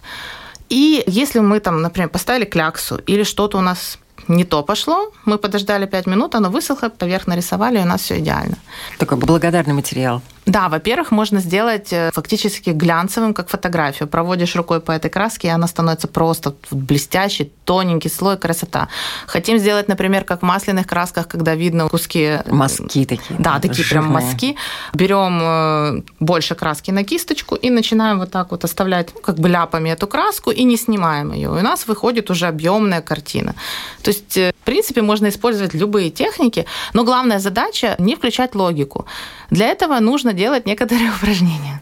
и 0.70 1.04
если 1.06 1.40
мы 1.40 1.60
там, 1.60 1.82
например, 1.82 2.10
поставили 2.10 2.46
кляксу 2.46 2.96
или 2.96 3.24
что-то 3.24 3.58
у 3.58 3.62
нас 3.62 3.98
не 4.28 4.46
то 4.46 4.64
пошло, 4.64 5.12
мы 5.26 5.38
подождали 5.38 5.86
5 5.86 6.08
минут, 6.08 6.36
оно 6.36 6.50
высохло, 6.50 6.90
поверх 6.90 7.28
нарисовали, 7.28 7.80
и 7.80 7.82
у 7.82 7.86
нас 7.86 8.02
все 8.02 8.20
идеально. 8.20 8.56
Такой 8.98 9.18
благодарный 9.18 9.74
материал. 9.74 10.22
Да, 10.46 10.70
во-первых, 10.70 11.12
можно 11.12 11.40
сделать 11.40 11.94
э, 11.94 12.10
фактически 12.14 12.72
глянцевым, 12.72 13.34
как 13.34 13.50
фотографию. 13.50 14.10
Проводишь 14.10 14.56
рукой 14.56 14.80
по 14.80 14.92
этой 14.92 15.12
краске, 15.12 15.50
и 15.50 15.52
она 15.52 15.68
становится 15.68 16.08
просто 16.08 16.56
блестящий, 16.72 17.52
тоненький 17.64 18.10
слой, 18.10 18.38
красота. 18.38 18.88
Хотим 19.28 19.60
сделать, 19.60 19.88
например, 19.88 20.24
как 20.24 20.40
в 20.42 20.46
масляных 20.46 20.88
красках, 20.88 21.28
когда 21.28 21.54
видно 21.54 21.90
куски... 21.90 22.24
Э, 22.24 22.44
мазки 22.48 23.06
такие. 23.06 23.40
Да, 23.40 23.60
такие 23.60 23.84
жирные. 23.84 24.10
прям 24.10 24.14
мазки. 24.14 24.56
Берем 24.94 25.40
э, 25.42 26.02
больше 26.20 26.56
краски 26.56 26.90
на 26.90 27.04
кисточку 27.04 27.56
и 27.56 27.70
начинаем 27.70 28.20
вот 28.20 28.32
так 28.32 28.50
вот 28.50 28.64
оставлять 28.64 29.10
как 29.22 29.38
бы 29.38 29.48
ляпами 29.48 29.90
эту 29.90 30.08
краску 30.08 30.50
и 30.50 30.64
не 30.64 30.76
снимаем 30.76 31.34
ее. 31.34 31.44
И 31.44 31.60
у 31.60 31.62
нас 31.62 31.88
выходит 31.88 32.32
уже 32.32 32.48
объемная 32.48 33.02
картина. 33.02 33.54
То 34.02 34.10
есть, 34.10 34.38
в 34.38 34.66
принципе, 34.66 35.04
можно 35.04 35.28
использовать 35.28 35.76
любые 35.76 36.10
техники, 36.10 36.66
но 36.94 37.04
главная 37.04 37.38
задача 37.40 37.96
не 38.00 38.16
включать 38.16 38.56
логику. 38.56 39.06
Для 39.52 39.68
этого 39.68 40.00
нужно 40.00 40.31
делать 40.34 40.66
некоторые 40.66 41.12
упражнения. 41.22 41.82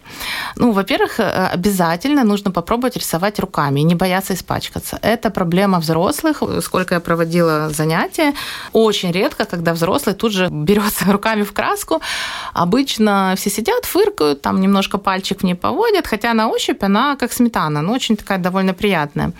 Ну, 0.56 0.72
во-первых, 0.72 1.20
э, 1.20 1.50
обязательно 1.53 2.24
нужно 2.24 2.51
попробовать 2.51 2.98
рисовать 2.98 3.39
руками 3.39 3.79
и 3.79 3.84
не 3.84 3.96
бояться 3.96 4.34
испачкаться. 4.34 5.00
Это 5.01 5.29
проблема 5.29 5.79
взрослых. 5.79 6.44
Сколько 6.62 6.96
я 6.96 7.00
проводила 7.00 7.70
занятия, 7.70 8.34
очень 8.74 9.12
редко, 9.12 9.46
когда 9.46 9.74
взрослый 9.74 10.15
тут 10.15 10.34
же 10.34 10.48
берется 10.51 11.06
руками 11.12 11.44
в 11.44 11.53
краску. 11.53 12.01
Обычно 12.53 13.34
все 13.38 13.50
сидят, 13.50 13.86
фыркают, 13.86 14.41
там 14.41 14.60
немножко 14.62 14.98
пальчик 14.98 15.41
в 15.41 15.44
ней 15.44 15.56
поводят, 15.56 16.08
хотя 16.08 16.34
на 16.34 16.48
ощупь 16.50 16.84
она 16.84 17.15
как 17.15 17.32
сметана, 17.32 17.82
но 17.82 17.94
очень 17.94 18.18
такая 18.18 18.38
довольно 18.38 18.74
приятная. 18.74 19.32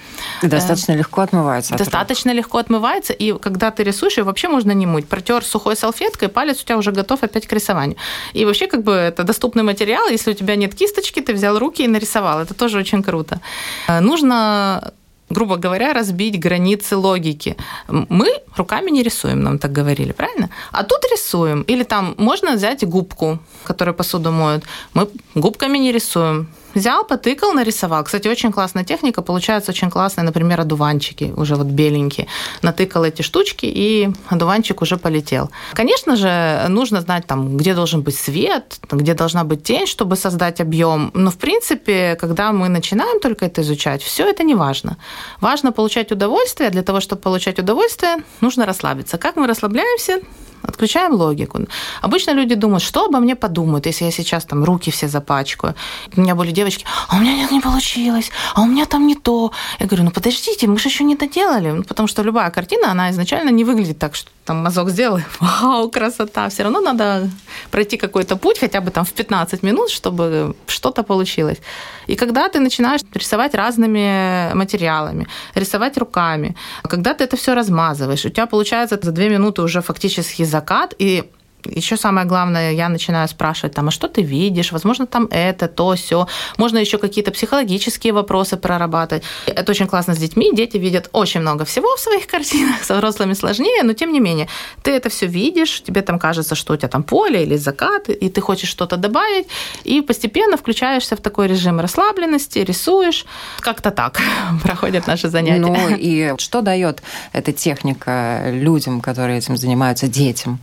И 0.42 0.48
достаточно 0.48 0.94
легко 0.94 1.22
отмывается. 1.22 1.76
Достаточно 1.76 2.32
легко 2.32 2.58
отмывается, 2.58 3.14
и 3.14 3.38
когда 3.38 3.72
ты 3.72 3.84
рисуешь, 3.84 4.18
ее 4.18 4.24
вообще 4.24 4.48
можно 4.48 4.72
не 4.72 4.86
мыть. 4.86 5.08
Протер 5.08 5.44
сухой 5.44 5.76
салфеткой, 5.76 6.30
палец 6.30 6.62
у 6.62 6.66
тебя 6.66 6.78
уже 6.78 6.92
готов 6.92 7.24
опять 7.24 7.48
к 7.48 7.54
рисованию. 7.54 7.98
И 8.34 8.46
вообще 8.46 8.68
как 8.68 8.84
бы 8.84 8.99
это 9.00 9.24
доступный 9.24 9.64
материал. 9.64 10.10
Если 10.10 10.32
у 10.32 10.36
тебя 10.36 10.56
нет 10.56 10.76
кисточки, 10.76 11.22
ты 11.22 11.34
взял 11.34 11.60
руки 11.60 11.84
и 11.84 11.88
нарисовал. 11.88 12.40
Это 12.40 12.54
тоже 12.54 12.80
очень 12.80 13.04
круто. 13.04 13.40
Э, 13.88 14.00
нужно 14.00 14.94
грубо 15.30 15.58
говоря, 15.58 15.94
разбить 15.94 16.40
границы 16.40 16.98
логики. 16.98 17.56
Мы 17.88 18.28
руками 18.56 18.92
не 18.92 19.04
рисуем, 19.04 19.42
нам 19.42 19.60
так 19.60 19.72
говорили, 19.72 20.12
правильно? 20.12 20.50
А 20.72 20.84
тут 20.84 21.00
рисуем. 21.12 21.62
Или 21.64 21.84
там 21.84 22.16
можно 22.18 22.54
взять 22.54 22.84
губку, 22.88 23.40
которую 23.64 23.96
посуду 23.96 24.32
моют. 24.32 24.64
Мы 24.94 25.08
губками 25.36 25.78
не 25.78 25.92
рисуем. 25.92 26.48
Взял, 26.76 27.04
потыкал, 27.04 27.54
нарисовал. 27.54 28.04
Кстати, 28.04 28.28
очень 28.28 28.52
классная 28.52 28.84
техника. 28.84 29.24
Получается 29.24 29.72
очень 29.72 29.90
классная, 29.90 30.24
например, 30.24 30.62
одуванчики, 30.62 31.34
уже 31.36 31.56
вот 31.56 31.66
беленькие. 31.66 32.28
Натыкал 32.62 33.04
эти 33.04 33.24
штучки, 33.24 33.66
и 33.66 34.10
одуванчик 34.28 34.82
уже 34.82 34.98
полетел. 34.98 35.50
Конечно 35.74 36.16
же, 36.16 36.66
нужно 36.70 37.02
знать, 37.02 37.26
там, 37.26 37.58
где 37.58 37.74
должен 37.74 38.02
быть 38.02 38.16
свет, 38.16 38.80
где 38.92 39.16
должна 39.16 39.44
быть 39.44 39.64
тень, 39.64 39.88
чтобы 39.88 40.16
создать 40.16 40.62
объем. 40.62 41.10
Но, 41.16 41.32
в 41.32 41.38
принципе, 41.38 42.16
когда 42.22 42.52
мы 42.52 42.70
начинаем 42.70 43.20
только 43.20 43.46
это 43.46 43.62
изучать, 43.62 44.04
все 44.04 44.30
это 44.30 44.44
не 44.44 44.54
важно. 44.54 44.98
Важно 45.42 45.72
получать 45.72 46.12
удовольствие. 46.12 46.70
Для 46.70 46.84
того, 46.84 47.00
чтобы 47.00 47.22
получать 47.22 47.60
удовольствие, 47.60 48.18
нужно 48.42 48.66
расслабиться. 48.66 49.18
Как 49.18 49.36
мы 49.36 49.48
расслабляемся? 49.48 50.22
Отключаем 50.64 51.14
логику. 51.14 51.60
Обычно 52.02 52.32
люди 52.32 52.56
думают, 52.56 52.84
что 52.84 53.06
обо 53.06 53.20
мне 53.20 53.36
подумают, 53.36 53.86
если 53.86 54.06
я 54.06 54.12
сейчас 54.12 54.46
там 54.46 54.64
руки 54.64 54.92
все 54.92 55.08
запачкаю. 55.08 55.76
У 56.16 56.22
меня 56.22 56.36
были 56.36 56.52
девочки, 56.52 56.86
а 57.08 57.18
у 57.18 57.20
меня 57.20 57.36
нет, 57.36 57.52
не 57.52 57.62
получилось, 57.62 58.32
а 58.56 58.62
у 58.62 58.66
меня 58.66 58.86
там 58.86 59.08
не 59.08 59.16
то. 59.16 59.52
Я 59.80 59.86
говорю, 59.86 60.04
ну 60.04 60.12
подождите, 60.12 60.68
мы 60.68 60.78
же 60.78 60.90
еще 60.90 61.04
не 61.04 61.16
доделали. 61.16 61.72
Ну, 61.72 61.84
потому 61.84 62.08
что 62.08 62.24
любая 62.24 62.50
картина, 62.52 62.92
она 62.92 63.10
изначально 63.12 63.50
не 63.50 63.64
выглядит 63.64 64.00
так, 64.00 64.16
что 64.16 64.30
там 64.50 64.64
мазок 64.64 64.90
сделал, 64.90 65.20
вау, 65.40 65.90
красота. 65.92 66.50
Все 66.50 66.64
равно 66.64 66.82
надо 66.82 67.30
пройти 67.72 67.98
какой-то 67.98 68.36
путь, 68.36 68.60
хотя 68.60 68.82
бы 68.82 68.92
там 68.92 69.06
в 69.06 69.14
15 69.14 69.64
минут, 69.64 69.90
чтобы 69.92 70.56
что-то 70.68 71.04
получилось. 71.04 71.58
И 72.08 72.16
когда 72.16 72.50
ты 72.50 72.60
начинаешь 72.60 73.02
рисовать 73.14 73.54
разными 73.54 74.52
материалами, 74.56 75.28
рисовать 75.56 75.98
руками, 75.98 76.56
когда 76.84 77.14
ты 77.14 77.26
это 77.26 77.38
все 77.38 77.54
размазываешь, 77.54 78.26
у 78.26 78.30
тебя 78.30 78.48
получается 78.48 79.00
за 79.02 79.12
две 79.12 79.30
минуты 79.30 79.62
уже 79.62 79.82
фактически 79.82 80.46
закат, 80.50 80.96
и 81.00 81.24
еще 81.66 81.98
самое 81.98 82.26
главное, 82.28 82.72
я 82.72 82.90
начинаю 82.90 83.28
спрашивать, 83.28 83.74
там, 83.74 83.88
а 83.88 83.92
что 83.92 84.08
ты 84.08 84.22
видишь? 84.22 84.72
Возможно, 84.72 85.06
там 85.06 85.28
это, 85.32 85.68
то, 85.68 85.96
все. 85.96 86.28
Можно 86.58 86.78
еще 86.78 86.98
какие-то 86.98 87.32
психологические 87.32 88.14
вопросы 88.14 88.58
прорабатывать. 88.58 89.24
Это 89.46 89.72
очень 89.72 89.88
классно 89.88 90.16
с 90.16 90.18
детьми. 90.18 90.52
Дети 90.54 90.78
видят 90.78 91.10
очень 91.12 91.42
много 91.42 91.66
всего 91.66 91.96
в 91.96 92.00
своих 92.00 92.28
картинах, 92.32 92.84
со 92.84 92.96
взрослыми 92.96 93.34
сложнее, 93.34 93.84
но 93.84 93.94
тем 93.94 94.14
не 94.14 94.20
менее, 94.20 94.48
ты 94.84 94.92
это 94.92 95.10
все 95.10 95.28
видишь, 95.28 95.82
тебе 95.84 96.02
там 96.02 96.20
кажется, 96.20 96.56
что 96.56 96.74
у 96.74 96.78
тебя 96.78 96.88
там 96.88 97.04
поле 97.04 97.44
или 97.44 97.58
закат, 97.58 98.10
и 98.10 98.30
ты 98.30 98.42
хочешь 98.42 98.70
что-то 98.70 98.98
добавить, 98.98 99.48
и 99.84 100.02
постепенно 100.02 100.58
включаешься 100.58 101.16
в 101.16 101.22
такой 101.22 101.48
режим 101.48 101.80
расслабленности, 101.80 102.60
рисуешь. 102.60 103.26
Как-то 103.60 103.92
так 103.92 104.22
проходят 104.64 105.08
наши 105.08 105.30
занятия. 105.30 105.60
Ну 105.60 105.96
и 105.98 106.34
что 106.38 106.62
дает 106.62 107.02
эта 107.34 107.52
техника 107.52 108.44
людям, 108.52 109.02
которые 109.02 109.38
этим 109.38 109.58
занимаются, 109.58 110.08
детям? 110.08 110.60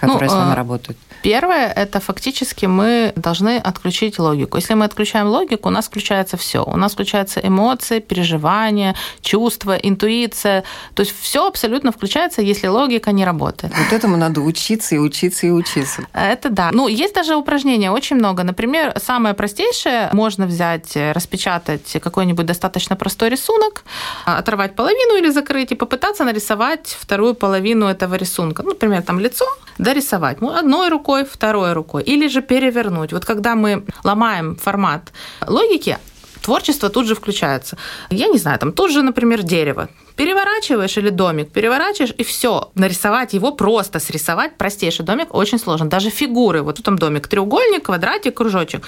Которые 0.00 0.28
ну, 0.28 0.36
с 0.36 0.38
вами 0.38 0.52
э, 0.52 0.56
работают? 0.56 0.98
Первое– 1.22 1.72
это 1.76 2.00
фактически 2.00 2.66
мы 2.66 3.12
должны 3.16 3.58
отключить 3.58 4.18
логику. 4.18 4.56
Если 4.56 4.74
мы 4.74 4.84
отключаем 4.84 5.26
логику, 5.26 5.68
у 5.68 5.72
нас 5.72 5.86
включается 5.86 6.36
все. 6.36 6.62
У 6.64 6.76
нас 6.76 6.92
включаются 6.92 7.40
эмоции, 7.40 7.98
переживания, 7.98 8.94
чувства, 9.20 9.76
интуиция. 9.76 10.64
То 10.94 11.02
есть 11.02 11.14
все 11.20 11.46
абсолютно 11.46 11.90
включается, 11.92 12.42
если 12.42 12.68
логика 12.68 13.12
не 13.12 13.24
работает. 13.24 13.72
Вот 13.76 13.92
этому 13.92 14.16
надо 14.16 14.40
учиться 14.40 14.94
и 14.94 14.98
учиться 14.98 15.46
и 15.46 15.50
учиться. 15.50 16.02
Это 16.12 16.50
да. 16.50 16.70
Ну, 16.72 16.88
есть 16.88 17.14
даже 17.14 17.36
упражнения 17.36 17.90
очень 17.90 18.16
много. 18.16 18.44
Например, 18.44 18.94
самое 19.02 19.34
простейшее– 19.34 20.10
можно 20.12 20.46
взять, 20.46 20.96
распечатать 20.96 21.96
какой-нибудь 22.00 22.46
достаточно 22.46 22.96
простой 22.96 23.28
рисунок, 23.30 23.84
оторвать 24.24 24.74
половину 24.74 25.18
или 25.18 25.30
закрыть 25.30 25.72
и 25.72 25.74
попытаться 25.74 26.24
нарисовать 26.24 26.96
вторую 27.00 27.34
половину 27.34 27.86
этого 27.86 28.14
рисунка. 28.14 28.62
Ну, 28.62 28.70
например, 28.70 29.02
там 29.02 29.20
лицо, 29.20 29.46
дорисовать. 29.78 30.40
Ну, 30.40 30.50
одной 30.54 30.88
рукой 30.88 31.24
второй 31.24 31.72
рукой. 31.72 32.02
Или 32.02 32.28
же 32.28 32.42
перевернуть. 32.42 33.12
Вот 33.12 33.24
когда 33.24 33.54
мы 33.54 33.84
ломаем 34.04 34.56
формат 34.56 35.12
логики, 35.46 35.98
творчество 36.42 36.88
тут 36.88 37.06
же 37.06 37.14
включается. 37.14 37.76
Я 38.10 38.28
не 38.28 38.38
знаю, 38.38 38.58
там 38.58 38.72
тут 38.72 38.90
же, 38.90 39.02
например, 39.02 39.42
дерево. 39.42 39.88
Переворачиваешь 40.16 40.98
или 40.98 41.10
домик, 41.10 41.50
переворачиваешь, 41.52 42.14
и 42.18 42.24
все. 42.24 42.70
Нарисовать 42.74 43.34
его, 43.34 43.52
просто 43.52 44.00
срисовать 44.00 44.56
простейший 44.56 45.04
домик 45.04 45.34
очень 45.34 45.58
сложно. 45.58 45.88
Даже 45.88 46.10
фигуры, 46.10 46.62
вот 46.62 46.76
тут 46.76 46.84
там 46.84 46.98
домик, 46.98 47.28
треугольник, 47.28 47.84
квадратик, 47.84 48.34
кружочек. 48.34 48.82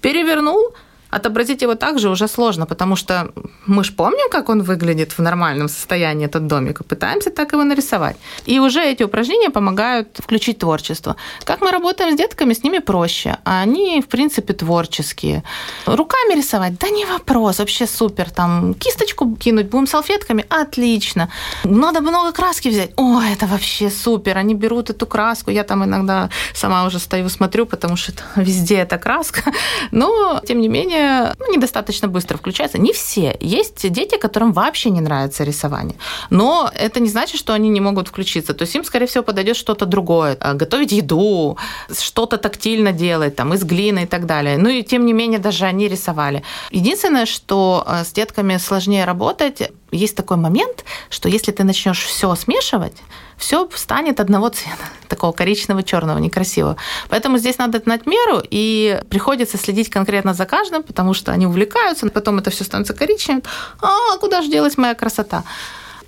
Перевернул, 0.00 0.74
отобразить 1.12 1.62
его 1.62 1.74
также 1.74 2.08
уже 2.08 2.26
сложно, 2.26 2.66
потому 2.66 2.96
что 2.96 3.32
мы 3.66 3.84
же 3.84 3.92
помним, 3.92 4.30
как 4.30 4.48
он 4.48 4.62
выглядит 4.62 5.12
в 5.12 5.22
нормальном 5.22 5.68
состоянии, 5.68 6.26
этот 6.26 6.46
домик, 6.46 6.80
и 6.80 6.84
пытаемся 6.84 7.30
так 7.30 7.52
его 7.52 7.64
нарисовать. 7.64 8.16
И 8.46 8.58
уже 8.60 8.80
эти 8.80 9.04
упражнения 9.04 9.50
помогают 9.50 10.18
включить 10.18 10.58
творчество. 10.58 11.16
Как 11.44 11.60
мы 11.60 11.70
работаем 11.70 12.14
с 12.14 12.16
детками, 12.16 12.54
с 12.54 12.64
ними 12.64 12.78
проще. 12.78 13.36
Они, 13.44 14.00
в 14.00 14.08
принципе, 14.08 14.54
творческие. 14.54 15.42
Руками 15.86 16.34
рисовать, 16.36 16.78
да 16.78 16.88
не 16.88 17.04
вопрос, 17.04 17.58
вообще 17.58 17.86
супер. 17.86 18.30
Там 18.30 18.74
кисточку 18.74 19.36
кинуть, 19.36 19.66
будем 19.66 19.86
салфетками, 19.86 20.46
отлично. 20.48 21.28
Надо 21.64 22.00
много 22.00 22.32
краски 22.32 22.70
взять, 22.70 22.90
о, 22.96 23.20
это 23.20 23.46
вообще 23.46 23.90
супер. 23.90 24.38
Они 24.38 24.54
берут 24.54 24.90
эту 24.90 25.06
краску, 25.06 25.50
я 25.50 25.64
там 25.64 25.84
иногда 25.84 26.30
сама 26.54 26.86
уже 26.86 26.98
стою, 26.98 27.28
смотрю, 27.28 27.66
потому 27.66 27.96
что 27.96 28.12
везде 28.36 28.76
эта 28.76 28.96
краска. 28.96 29.52
Но, 29.90 30.40
тем 30.46 30.60
не 30.60 30.68
менее, 30.68 31.01
ну, 31.38 31.52
недостаточно 31.52 32.08
быстро 32.08 32.36
включаются. 32.36 32.78
Не 32.78 32.92
все. 32.92 33.36
Есть 33.40 33.90
дети, 33.90 34.16
которым 34.16 34.52
вообще 34.52 34.90
не 34.90 35.00
нравится 35.00 35.44
рисование. 35.44 35.96
Но 36.30 36.70
это 36.74 37.00
не 37.00 37.08
значит, 37.08 37.38
что 37.38 37.52
они 37.52 37.68
не 37.68 37.80
могут 37.80 38.08
включиться. 38.08 38.54
То 38.54 38.62
есть 38.62 38.74
им, 38.74 38.84
скорее 38.84 39.06
всего, 39.06 39.24
подойдет 39.24 39.56
что-то 39.56 39.86
другое. 39.86 40.36
А, 40.40 40.54
готовить 40.54 40.92
еду, 40.92 41.56
что-то 41.92 42.36
тактильно 42.36 42.92
делать, 42.92 43.36
там, 43.36 43.54
из 43.54 43.64
глины 43.64 44.04
и 44.04 44.06
так 44.06 44.26
далее. 44.26 44.58
Ну 44.58 44.68
и 44.68 44.82
тем 44.82 45.06
не 45.06 45.12
менее, 45.12 45.38
даже 45.38 45.66
они 45.66 45.88
рисовали. 45.88 46.42
Единственное, 46.70 47.26
что 47.26 47.84
а, 47.86 48.04
с 48.04 48.12
детками 48.12 48.58
сложнее 48.58 49.04
работать, 49.04 49.70
есть 49.92 50.16
такой 50.16 50.36
момент, 50.36 50.84
что 51.10 51.28
если 51.28 51.52
ты 51.52 51.64
начнешь 51.64 52.02
все 52.04 52.34
смешивать, 52.34 52.96
все 53.36 53.68
станет 53.74 54.20
одного 54.20 54.48
цвета, 54.48 54.84
такого 55.08 55.32
коричневого, 55.32 55.82
черного, 55.82 56.18
некрасивого. 56.18 56.76
Поэтому 57.08 57.38
здесь 57.38 57.58
надо 57.58 57.78
знать 57.78 58.06
меру, 58.06 58.42
и 58.50 59.00
приходится 59.08 59.58
следить 59.58 59.90
конкретно 59.90 60.34
за 60.34 60.46
каждым, 60.46 60.82
потому 60.82 61.14
что 61.14 61.32
они 61.32 61.46
увлекаются, 61.46 62.08
потом 62.08 62.38
это 62.38 62.50
все 62.50 62.64
становится 62.64 62.94
коричневым. 62.94 63.42
А 63.80 64.16
куда 64.18 64.42
же 64.42 64.50
делась 64.50 64.78
моя 64.78 64.94
красота? 64.94 65.44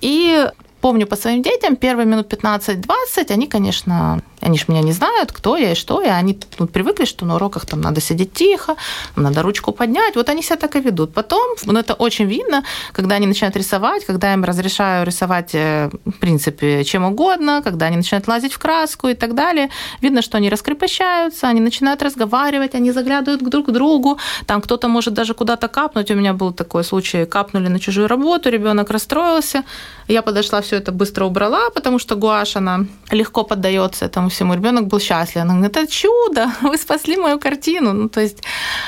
И 0.01 0.49
помню 0.81 1.07
по 1.07 1.15
своим 1.15 1.41
детям, 1.41 1.75
первые 1.75 2.05
минут 2.05 2.31
15-20, 2.31 3.31
они, 3.31 3.47
конечно, 3.47 4.21
они 4.45 4.59
же 4.59 4.65
меня 4.67 4.81
не 4.81 4.91
знают, 4.91 5.31
кто 5.31 5.57
я 5.57 5.71
и 5.71 5.75
что 5.75 6.03
я. 6.03 6.17
Они 6.17 6.37
ну, 6.59 6.67
привыкли, 6.67 7.05
что 7.05 7.25
на 7.25 7.35
уроках 7.35 7.65
там 7.65 7.81
надо 7.81 7.99
сидеть 7.99 8.33
тихо, 8.33 8.75
надо 9.15 9.41
ручку 9.41 9.71
поднять. 9.71 10.15
Вот 10.15 10.29
они 10.29 10.43
себя 10.43 10.55
так 10.55 10.75
и 10.75 10.79
ведут. 10.79 11.13
Потом, 11.13 11.55
ну, 11.65 11.79
это 11.79 11.95
очень 11.95 12.25
видно, 12.25 12.63
когда 12.91 13.15
они 13.15 13.25
начинают 13.25 13.55
рисовать, 13.55 14.05
когда 14.05 14.27
я 14.27 14.33
им 14.33 14.43
разрешаю 14.43 15.05
рисовать, 15.05 15.55
э, 15.55 15.89
в 16.05 16.19
принципе, 16.19 16.83
чем 16.83 17.05
угодно, 17.05 17.61
когда 17.63 17.87
они 17.87 17.97
начинают 17.97 18.27
лазить 18.27 18.53
в 18.53 18.59
краску 18.59 19.07
и 19.07 19.15
так 19.15 19.33
далее. 19.33 19.69
Видно, 20.01 20.21
что 20.21 20.37
они 20.37 20.49
раскрепощаются, 20.49 21.47
они 21.47 21.59
начинают 21.59 22.03
разговаривать, 22.03 22.75
они 22.75 22.91
заглядывают 22.91 23.41
друг 23.49 23.65
к 23.65 23.71
другу. 23.71 24.19
Там 24.45 24.61
кто-то 24.61 24.87
может 24.87 25.15
даже 25.15 25.33
куда-то 25.33 25.67
капнуть. 25.67 26.11
У 26.11 26.15
меня 26.15 26.33
был 26.33 26.53
такой 26.53 26.83
случай, 26.83 27.25
капнули 27.25 27.67
на 27.67 27.79
чужую 27.79 28.07
работу, 28.07 28.49
ребенок 28.49 28.91
расстроился. 28.91 29.63
Я 30.07 30.21
подошла, 30.21 30.61
все 30.61 30.75
это 30.75 30.91
быстро 30.91 31.25
убрала, 31.25 31.71
потому 31.71 31.97
что 31.97 32.15
гуашь, 32.15 32.55
она 32.55 32.85
легко 33.11 33.43
поддается 33.43 34.05
этому 34.05 34.29
всему. 34.35 34.53
Ребенок 34.53 34.87
был 34.87 34.99
счастлив. 34.99 35.41
Она 35.41 35.53
говорит, 35.53 35.77
это 35.77 35.91
чудо, 35.91 36.51
вы 36.61 36.77
спасли 36.77 37.17
мою 37.17 37.39
картину. 37.39 37.93
Ну, 37.93 38.09
то 38.09 38.21
есть 38.21 38.43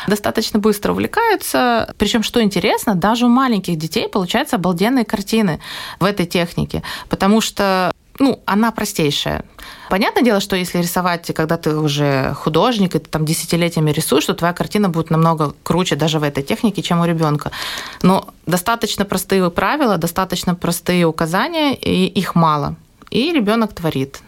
достаточно 0.07 0.59
быстро 0.59 0.91
увлекаются. 0.91 1.93
Причем, 1.97 2.23
что 2.23 2.41
интересно, 2.41 2.95
даже 2.95 3.25
у 3.25 3.29
маленьких 3.29 3.77
детей 3.77 4.07
получаются 4.07 4.57
обалденные 4.57 5.05
картины 5.05 5.59
в 5.99 6.05
этой 6.05 6.25
технике, 6.25 6.83
потому 7.09 7.41
что 7.41 7.91
ну, 8.19 8.39
она 8.45 8.71
простейшая. 8.71 9.45
Понятное 9.89 10.23
дело, 10.23 10.39
что 10.39 10.55
если 10.55 10.79
рисовать, 10.79 11.31
когда 11.33 11.57
ты 11.57 11.75
уже 11.75 12.33
художник, 12.33 12.95
и 12.95 12.99
ты 12.99 13.09
там 13.09 13.25
десятилетиями 13.25 13.91
рисуешь, 13.91 14.25
то 14.25 14.33
твоя 14.33 14.53
картина 14.53 14.89
будет 14.89 15.11
намного 15.11 15.53
круче 15.63 15.95
даже 15.95 16.19
в 16.19 16.23
этой 16.23 16.43
технике, 16.43 16.81
чем 16.81 16.99
у 16.99 17.05
ребенка. 17.05 17.51
Но 18.01 18.27
достаточно 18.45 19.05
простые 19.05 19.49
правила, 19.51 19.97
достаточно 19.97 20.55
простые 20.55 21.05
указания, 21.05 21.75
и 21.75 22.07
их 22.07 22.35
мало. 22.35 22.75
И 23.11 23.31
ребенок 23.31 23.73
творит. 23.73 24.19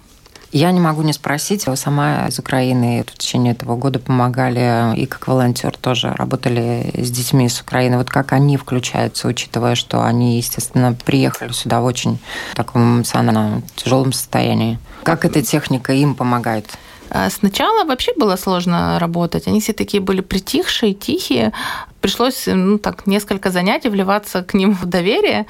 Я 0.51 0.71
не 0.71 0.79
могу 0.79 1.03
не 1.03 1.13
спросить, 1.13 1.67
вы 1.67 1.75
сама 1.75 2.27
из 2.27 2.39
Украины 2.39 3.05
в 3.07 3.17
течение 3.17 3.53
этого 3.53 3.75
года 3.75 3.99
помогали 3.99 4.95
и 4.95 5.05
как 5.05 5.27
волонтер 5.27 5.77
тоже 5.77 6.11
работали 6.13 6.91
с 6.95 7.11
детьми 7.11 7.45
из 7.45 7.61
Украины. 7.61 7.97
Вот 7.97 8.09
как 8.09 8.33
они 8.33 8.57
включаются, 8.57 9.27
учитывая, 9.27 9.75
что 9.75 10.03
они, 10.03 10.37
естественно, 10.37 10.95
приехали 11.05 11.51
сюда 11.51 11.81
в 11.81 11.85
очень 11.85 12.17
таком 12.55 12.97
эмоционально 12.97 13.61
тяжелом 13.75 14.11
состоянии? 14.11 14.79
Как 15.03 15.23
эта 15.23 15.43
техника 15.43 15.93
им 15.93 16.15
помогает? 16.15 16.65
А 17.09 17.29
сначала 17.29 17.85
вообще 17.85 18.13
было 18.15 18.35
сложно 18.35 18.99
работать. 18.99 19.47
Они 19.47 19.59
все 19.59 19.73
такие 19.73 20.01
были 20.01 20.21
притихшие, 20.21 20.93
тихие 20.93 21.53
пришлось 22.01 22.47
ну, 22.47 22.77
так, 22.77 23.07
несколько 23.07 23.51
занятий 23.51 23.89
вливаться 23.89 24.43
к 24.43 24.53
ним 24.53 24.73
в 24.73 24.85
доверие. 24.85 25.45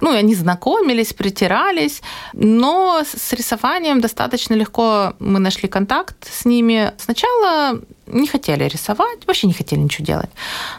Ну, 0.00 0.12
и 0.12 0.16
они 0.16 0.34
знакомились, 0.34 1.12
притирались, 1.12 2.02
но 2.32 3.02
с 3.04 3.32
рисованием 3.32 4.00
достаточно 4.00 4.54
легко 4.54 5.14
мы 5.18 5.38
нашли 5.38 5.68
контакт 5.68 6.16
с 6.30 6.44
ними. 6.44 6.92
Сначала 6.98 7.80
не 8.06 8.26
хотели 8.26 8.64
рисовать, 8.64 9.26
вообще 9.26 9.46
не 9.46 9.52
хотели 9.52 9.80
ничего 9.80 10.04
делать. 10.04 10.30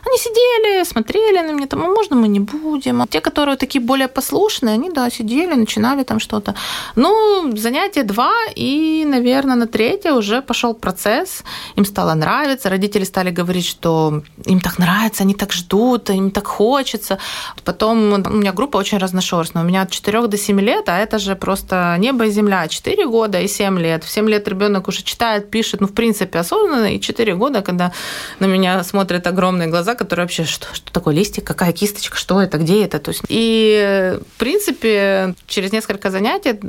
Они 0.05 0.17
сидели, 0.17 0.83
смотрели 0.83 1.39
на 1.39 1.51
меня, 1.53 1.67
там, 1.67 1.83
а 1.83 1.87
можно 1.87 2.15
мы 2.15 2.27
не 2.27 2.39
будем? 2.39 3.01
А 3.01 3.07
те, 3.07 3.21
которые 3.21 3.57
такие 3.57 3.81
более 3.81 4.07
послушные, 4.07 4.73
они, 4.73 4.89
да, 4.89 5.09
сидели, 5.09 5.55
начинали 5.55 6.03
там 6.03 6.19
что-то. 6.19 6.55
Ну, 6.95 7.57
занятие 7.57 8.03
два, 8.03 8.33
и, 8.55 9.05
наверное, 9.05 9.55
на 9.55 9.67
третье 9.67 10.13
уже 10.13 10.41
пошел 10.41 10.73
процесс, 10.73 11.43
им 11.75 11.85
стало 11.85 12.13
нравиться, 12.13 12.69
родители 12.69 13.05
стали 13.05 13.31
говорить, 13.31 13.65
что 13.65 14.23
им 14.45 14.59
так 14.59 14.79
нравится, 14.79 15.23
они 15.23 15.33
так 15.33 15.53
ждут, 15.53 16.09
им 16.09 16.31
так 16.31 16.47
хочется. 16.47 17.17
Потом 17.63 18.13
у 18.13 18.17
меня 18.17 18.53
группа 18.53 18.77
очень 18.77 18.97
разношерстная. 18.97 19.63
У 19.63 19.67
меня 19.67 19.81
от 19.81 19.91
4 19.91 20.27
до 20.27 20.37
7 20.37 20.61
лет, 20.61 20.89
а 20.89 20.97
это 20.97 21.19
же 21.19 21.35
просто 21.35 21.95
небо 21.99 22.25
и 22.25 22.31
земля. 22.31 22.67
4 22.67 23.07
года 23.07 23.39
и 23.39 23.47
7 23.47 23.79
лет. 23.79 24.03
В 24.03 24.09
7 24.09 24.29
лет 24.29 24.47
ребенок 24.47 24.87
уже 24.87 25.03
читает, 25.03 25.51
пишет, 25.51 25.81
ну, 25.81 25.87
в 25.87 25.93
принципе, 25.93 26.39
осознанно. 26.39 26.93
И 26.93 26.99
4 27.15 27.35
года, 27.35 27.61
когда 27.61 27.91
на 28.39 28.45
меня 28.45 28.83
смотрят 28.83 29.25
огромные 29.27 29.67
глаза, 29.67 29.95
которые 29.95 30.25
вообще, 30.25 30.43
что, 30.43 30.67
что 30.73 30.91
такое 30.91 31.15
листик, 31.15 31.45
какая 31.45 31.71
кисточка, 31.71 32.17
что 32.17 32.41
это, 32.41 32.57
где 32.57 32.83
это? 32.83 32.99
То 32.99 33.11
есть, 33.11 33.21
и, 33.29 34.19
в 34.35 34.39
принципе, 34.39 35.35
через 35.47 35.71
несколько 35.71 36.11
занятий 36.11 36.59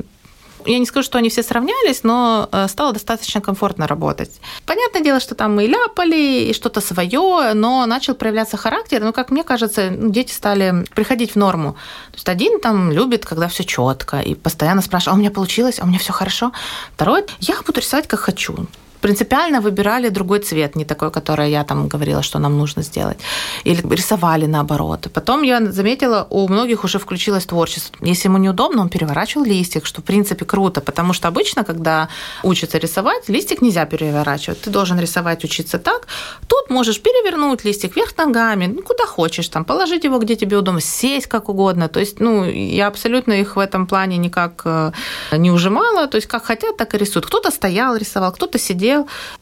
я 0.64 0.78
не 0.78 0.86
скажу, 0.86 1.04
что 1.04 1.18
они 1.18 1.28
все 1.28 1.42
сравнялись, 1.42 2.02
но 2.02 2.48
э, 2.50 2.66
стало 2.68 2.92
достаточно 2.92 3.40
комфортно 3.40 3.86
работать. 3.86 4.40
Понятное 4.64 5.02
дело, 5.02 5.20
что 5.20 5.34
там 5.34 5.54
мы 5.54 5.64
и 5.64 5.68
ляпали, 5.68 6.50
и 6.50 6.52
что-то 6.52 6.80
свое, 6.80 7.52
но 7.54 7.86
начал 7.86 8.14
проявляться 8.14 8.56
характер. 8.56 9.00
Ну, 9.00 9.12
как 9.12 9.30
мне 9.30 9.44
кажется, 9.44 9.90
ну, 9.90 10.10
дети 10.10 10.32
стали 10.32 10.84
приходить 10.94 11.32
в 11.32 11.36
норму. 11.36 11.72
То 12.10 12.16
есть 12.16 12.28
один 12.28 12.58
там 12.60 12.90
любит, 12.90 13.24
когда 13.24 13.46
все 13.46 13.64
четко, 13.64 14.18
и 14.18 14.34
постоянно 14.34 14.82
спрашивает, 14.82 15.14
а 15.14 15.16
у 15.16 15.20
меня 15.20 15.30
получилось, 15.30 15.78
а 15.80 15.84
у 15.84 15.86
меня 15.86 15.98
все 15.98 16.12
хорошо. 16.12 16.52
Второй, 16.94 17.24
я 17.40 17.54
буду 17.64 17.80
рисовать, 17.80 18.08
как 18.08 18.20
хочу 18.20 18.66
принципиально 19.00 19.60
выбирали 19.60 20.08
другой 20.08 20.38
цвет, 20.40 20.76
не 20.76 20.84
такой, 20.84 21.10
который 21.10 21.50
я 21.50 21.64
там 21.64 21.88
говорила, 21.88 22.22
что 22.22 22.38
нам 22.38 22.58
нужно 22.58 22.82
сделать. 22.82 23.18
Или 23.64 23.82
рисовали 23.94 24.46
наоборот. 24.46 25.08
Потом 25.14 25.42
я 25.42 25.60
заметила, 25.72 26.26
у 26.30 26.48
многих 26.48 26.84
уже 26.84 26.98
включилось 26.98 27.46
творчество. 27.46 27.96
Если 28.00 28.28
ему 28.28 28.38
неудобно, 28.38 28.82
он 28.82 28.88
переворачивал 28.88 29.44
листик, 29.46 29.86
что 29.86 30.00
в 30.00 30.04
принципе 30.04 30.44
круто, 30.44 30.80
потому 30.80 31.12
что 31.12 31.28
обычно, 31.28 31.64
когда 31.64 32.08
учится 32.42 32.78
рисовать, 32.78 33.28
листик 33.28 33.62
нельзя 33.62 33.84
переворачивать. 33.86 34.60
Ты 34.60 34.70
должен 34.70 35.00
рисовать, 35.00 35.44
учиться 35.44 35.78
так. 35.78 36.06
Тут 36.46 36.70
можешь 36.70 37.00
перевернуть 37.02 37.64
листик 37.64 37.96
вверх 37.96 38.16
ногами, 38.18 38.66
ну, 38.66 38.82
куда 38.82 39.06
хочешь, 39.06 39.48
там, 39.48 39.64
положить 39.64 40.04
его, 40.04 40.18
где 40.18 40.36
тебе 40.36 40.56
удобно, 40.56 40.80
сесть 40.80 41.26
как 41.26 41.48
угодно. 41.48 41.88
То 41.88 42.00
есть, 42.00 42.20
ну, 42.20 42.44
я 42.44 42.86
абсолютно 42.86 43.32
их 43.32 43.56
в 43.56 43.58
этом 43.58 43.86
плане 43.86 44.18
никак 44.18 44.62
э, 44.64 44.92
не 45.32 45.50
ужимала. 45.50 46.06
То 46.06 46.16
есть, 46.16 46.28
как 46.28 46.44
хотят, 46.44 46.76
так 46.76 46.94
и 46.94 46.98
рисуют. 46.98 47.26
Кто-то 47.26 47.50
стоял, 47.50 47.96
рисовал, 47.96 48.32
кто-то 48.32 48.58
сидел. 48.58 48.85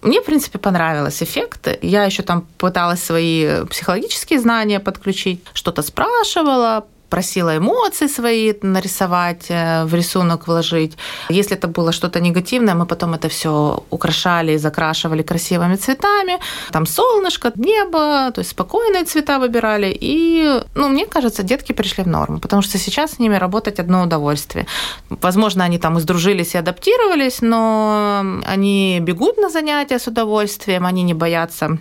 Мне, 0.03 0.21
в 0.21 0.25
принципе, 0.25 0.59
понравилось 0.59 1.23
эффект. 1.23 1.69
Я 1.83 2.05
еще 2.05 2.23
там 2.23 2.47
пыталась 2.59 3.03
свои 3.03 3.65
психологические 3.67 4.41
знания 4.41 4.81
подключить, 4.81 5.43
что-то 5.53 5.83
спрашивала, 5.83 6.87
просила 7.15 7.57
эмоции 7.57 8.09
свои 8.09 8.55
нарисовать, 8.63 9.47
э, 9.51 9.85
в 9.85 9.95
рисунок 9.95 10.49
вложить. 10.49 10.99
Если 11.31 11.57
это 11.57 11.69
было 11.69 11.93
что-то 11.93 12.21
негативное, 12.21 12.75
мы 12.75 12.87
потом 12.87 13.15
это 13.15 13.29
все 13.29 13.85
украшали, 13.91 14.59
закрашивали 14.59 15.23
красивыми 15.23 15.77
цветами. 15.77 16.39
Там 16.73 16.87
солнышко, 16.87 17.53
небо, 17.57 18.31
то 18.33 18.41
есть 18.41 18.51
спокойные 18.51 19.05
цвета 19.05 19.39
выбирали. 19.39 19.97
И, 20.03 20.61
ну, 20.75 20.89
мне 20.89 21.07
кажется, 21.07 21.43
детки 21.43 21.73
пришли 21.73 22.05
в 22.05 22.09
норму, 22.09 22.39
потому 22.39 22.63
что 22.63 22.79
сейчас 22.79 23.11
с 23.11 23.21
ними 23.21 23.39
работать 23.39 23.79
одно 23.81 24.03
удовольствие. 24.03 24.67
Возможно, 25.11 25.65
они 25.65 25.79
там 25.79 25.97
и 25.99 26.01
сдружились 26.01 26.55
и 26.55 26.59
адаптировались, 26.59 27.43
но 27.43 28.25
они 28.55 29.01
бегут 29.01 29.39
на 29.39 29.51
занятия 29.51 29.99
с 29.99 30.09
удовольствием, 30.09 30.85
они 30.85 31.05
не 31.05 31.15
боятся 31.15 31.79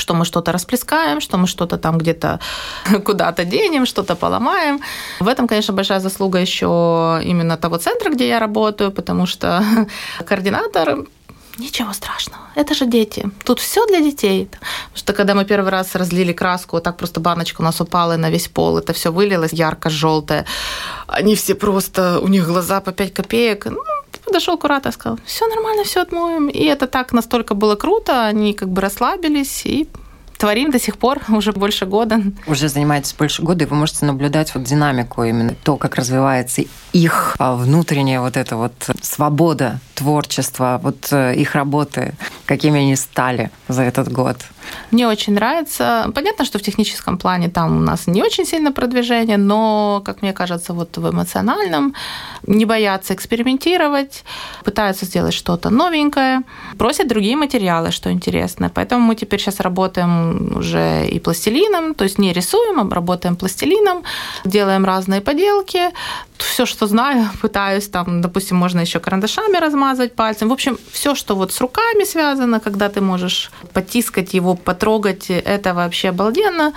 что 0.00 0.14
мы 0.14 0.24
что-то 0.24 0.52
расплескаем, 0.52 1.20
что 1.20 1.38
мы 1.38 1.46
что-то 1.46 1.78
там 1.78 1.98
где-то 1.98 2.40
куда-то 3.04 3.44
денем, 3.44 3.86
что-то 3.86 4.16
поломаем. 4.16 4.80
В 5.20 5.28
этом, 5.28 5.46
конечно, 5.46 5.74
большая 5.74 6.00
заслуга 6.00 6.38
еще 6.38 7.20
именно 7.24 7.56
того 7.56 7.76
центра, 7.76 8.10
где 8.10 8.28
я 8.28 8.40
работаю, 8.40 8.90
потому 8.90 9.26
что 9.26 9.62
координатор 10.26 11.04
Ничего 11.58 11.92
страшного, 11.92 12.42
это 12.54 12.74
же 12.74 12.86
дети. 12.86 13.30
Тут 13.44 13.60
все 13.60 13.84
для 13.86 14.00
детей. 14.00 14.46
Потому 14.46 14.96
что 14.96 15.12
когда 15.12 15.34
мы 15.34 15.44
первый 15.44 15.70
раз 15.70 15.94
разлили 15.94 16.32
краску, 16.32 16.76
вот 16.76 16.84
так 16.84 16.96
просто 16.96 17.20
баночка 17.20 17.60
у 17.60 17.64
нас 17.64 17.80
упала 17.80 18.16
на 18.16 18.30
весь 18.30 18.48
пол, 18.48 18.78
это 18.78 18.92
все 18.92 19.12
вылилось 19.12 19.52
ярко-желтое. 19.52 20.46
Они 21.06 21.34
все 21.34 21.54
просто, 21.54 22.20
у 22.20 22.28
них 22.28 22.46
глаза 22.46 22.80
по 22.80 22.92
5 22.92 23.12
копеек. 23.12 23.66
Ну, 23.66 23.82
подошел 24.30 24.56
куратор, 24.56 24.92
сказал, 24.92 25.18
все 25.24 25.46
нормально, 25.48 25.82
все 25.84 26.02
отмоем. 26.02 26.48
И 26.48 26.64
это 26.64 26.86
так 26.86 27.12
настолько 27.12 27.54
было 27.54 27.74
круто, 27.74 28.26
они 28.26 28.54
как 28.54 28.68
бы 28.68 28.80
расслабились 28.80 29.66
и 29.66 29.88
творим 30.38 30.70
до 30.70 30.78
сих 30.78 30.96
пор 30.98 31.18
уже 31.28 31.52
больше 31.52 31.84
года. 31.84 32.22
Уже 32.46 32.68
занимаетесь 32.68 33.12
больше 33.14 33.42
года, 33.42 33.64
и 33.64 33.66
вы 33.66 33.76
можете 33.76 34.06
наблюдать 34.06 34.54
вот 34.54 34.62
динамику 34.62 35.24
именно 35.24 35.54
то, 35.64 35.76
как 35.76 35.96
развивается 35.96 36.62
их 36.92 37.34
а, 37.38 37.56
внутренняя 37.56 38.20
вот 38.20 38.36
эта 38.36 38.56
вот 38.56 38.72
свобода 39.02 39.80
творчества, 39.94 40.80
вот 40.82 41.08
э, 41.10 41.34
их 41.34 41.54
работы, 41.54 42.14
какими 42.46 42.80
они 42.80 42.96
стали 42.96 43.50
за 43.68 43.82
этот 43.82 44.10
год. 44.10 44.36
Мне 44.90 45.08
очень 45.08 45.34
нравится. 45.34 46.10
Понятно, 46.14 46.44
что 46.44 46.58
в 46.58 46.62
техническом 46.62 47.18
плане 47.18 47.48
там 47.48 47.76
у 47.76 47.80
нас 47.80 48.06
не 48.06 48.22
очень 48.22 48.46
сильно 48.46 48.72
продвижение, 48.72 49.36
но, 49.36 50.02
как 50.04 50.22
мне 50.22 50.32
кажется, 50.32 50.72
вот 50.72 50.96
в 50.98 51.10
эмоциональном 51.10 51.94
не 52.46 52.64
боятся 52.64 53.14
экспериментировать, 53.14 54.24
пытаются 54.64 55.06
сделать 55.06 55.34
что-то 55.34 55.70
новенькое, 55.70 56.42
просят 56.78 57.08
другие 57.08 57.36
материалы, 57.36 57.90
что 57.90 58.10
интересно. 58.10 58.70
Поэтому 58.74 59.02
мы 59.02 59.14
теперь 59.14 59.40
сейчас 59.40 59.60
работаем 59.60 60.56
уже 60.56 61.06
и 61.08 61.20
пластилином, 61.20 61.94
то 61.94 62.04
есть 62.04 62.18
не 62.18 62.32
рисуем, 62.32 62.80
а 62.80 62.94
работаем 62.94 63.36
пластилином, 63.36 64.02
делаем 64.44 64.84
разные 64.84 65.20
поделки, 65.20 65.90
все, 66.38 66.66
что 66.66 66.86
знаю, 66.86 67.28
пытаюсь 67.42 67.88
там, 67.88 68.20
допустим, 68.20 68.56
можно 68.56 68.80
еще 68.80 69.00
карандашами 69.00 69.56
размазать 69.56 70.14
пальцем. 70.14 70.48
В 70.48 70.52
общем, 70.52 70.78
все, 70.92 71.14
что 71.14 71.36
вот 71.36 71.52
с 71.52 71.60
руками 71.60 72.04
связано, 72.04 72.60
когда 72.60 72.88
ты 72.88 73.00
можешь 73.00 73.50
потискать 73.72 74.34
его, 74.34 74.49
потрогать, 74.54 75.30
это 75.30 75.74
вообще 75.74 76.08
обалденно. 76.08 76.72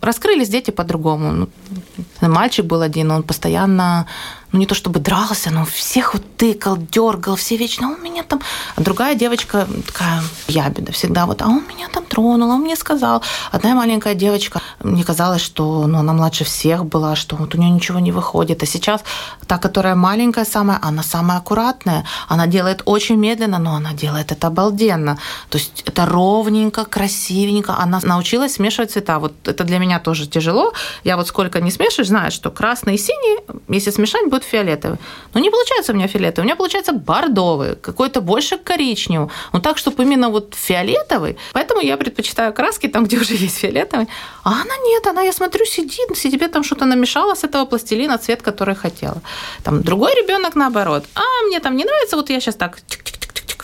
Раскрылись 0.00 0.48
дети 0.48 0.70
по-другому. 0.70 1.32
Ну, 1.32 2.28
мальчик 2.28 2.64
был 2.64 2.82
один, 2.82 3.10
он 3.10 3.22
постоянно 3.22 4.06
ну 4.52 4.58
не 4.58 4.66
то 4.66 4.74
чтобы 4.74 5.00
дрался, 5.00 5.50
но 5.50 5.64
всех 5.64 6.14
вот 6.14 6.22
тыкал, 6.36 6.76
дергал, 6.76 7.36
все 7.36 7.56
вечно, 7.56 7.88
а 7.88 7.90
у 7.90 8.02
меня 8.02 8.22
там... 8.22 8.40
А 8.76 8.80
другая 8.80 9.14
девочка 9.14 9.66
такая 9.86 10.22
ябеда 10.48 10.92
всегда 10.92 11.26
вот, 11.26 11.42
а 11.42 11.46
он 11.46 11.62
меня 11.68 11.88
там 11.88 12.04
тронул, 12.04 12.50
он 12.50 12.60
мне 12.60 12.76
сказал. 12.76 13.22
Одна 13.52 13.74
маленькая 13.74 14.14
девочка, 14.14 14.60
мне 14.82 15.04
казалось, 15.04 15.42
что 15.42 15.86
ну, 15.86 15.98
она 15.98 16.12
младше 16.12 16.44
всех 16.44 16.86
была, 16.86 17.16
что 17.16 17.36
вот 17.36 17.54
у 17.54 17.58
нее 17.58 17.70
ничего 17.70 17.98
не 17.98 18.12
выходит. 18.12 18.62
А 18.62 18.66
сейчас 18.66 19.02
та, 19.46 19.58
которая 19.58 19.94
маленькая 19.94 20.44
самая, 20.44 20.78
она 20.82 21.02
самая 21.02 21.38
аккуратная, 21.38 22.04
она 22.28 22.46
делает 22.46 22.82
очень 22.84 23.16
медленно, 23.16 23.58
но 23.58 23.74
она 23.74 23.92
делает 23.92 24.32
это 24.32 24.46
обалденно. 24.46 25.18
То 25.50 25.58
есть 25.58 25.82
это 25.86 26.06
ровненько, 26.06 26.84
красивенько. 26.84 27.76
Она 27.78 28.00
научилась 28.02 28.54
смешивать 28.54 28.92
цвета. 28.92 29.18
Вот 29.18 29.32
это 29.44 29.64
для 29.64 29.78
меня 29.78 29.98
тоже 29.98 30.26
тяжело. 30.26 30.72
Я 31.04 31.16
вот 31.16 31.28
сколько 31.28 31.60
не 31.60 31.70
смешиваешь, 31.70 32.08
знаю, 32.08 32.30
что 32.30 32.50
красный 32.50 32.94
и 32.94 32.98
синий, 32.98 33.38
если 33.68 33.90
смешать, 33.90 34.28
будет 34.28 34.37
фиолетовый. 34.44 34.98
Но 35.34 35.40
не 35.40 35.50
получается 35.50 35.92
у 35.92 35.94
меня 35.96 36.08
фиолетовый, 36.08 36.44
у 36.44 36.46
меня 36.46 36.56
получается 36.56 36.92
бордовый, 36.92 37.76
какой-то 37.76 38.20
больше 38.20 38.58
коричневый. 38.58 39.28
Ну 39.52 39.60
так, 39.60 39.78
чтобы 39.78 40.02
именно 40.04 40.30
вот 40.30 40.54
фиолетовый. 40.54 41.36
Поэтому 41.52 41.80
я 41.80 41.96
предпочитаю 41.96 42.52
краски 42.52 42.88
там, 42.88 43.04
где 43.04 43.18
уже 43.18 43.34
есть 43.34 43.58
фиолетовый. 43.58 44.08
А 44.44 44.50
она 44.50 44.76
нет, 44.86 45.06
она, 45.06 45.22
я 45.22 45.32
смотрю, 45.32 45.64
сидит, 45.66 46.16
себе 46.16 46.48
там 46.48 46.64
что-то 46.64 46.86
намешала 46.86 47.34
с 47.34 47.44
этого 47.44 47.66
пластилина, 47.66 48.18
цвет, 48.18 48.42
который 48.42 48.74
хотела. 48.74 49.20
Там 49.62 49.82
другой 49.82 50.14
ребенок 50.14 50.56
наоборот. 50.56 51.04
А 51.14 51.46
мне 51.46 51.60
там 51.60 51.76
не 51.76 51.84
нравится, 51.84 52.16
вот 52.16 52.30
я 52.30 52.40
сейчас 52.40 52.54
так 52.54 52.78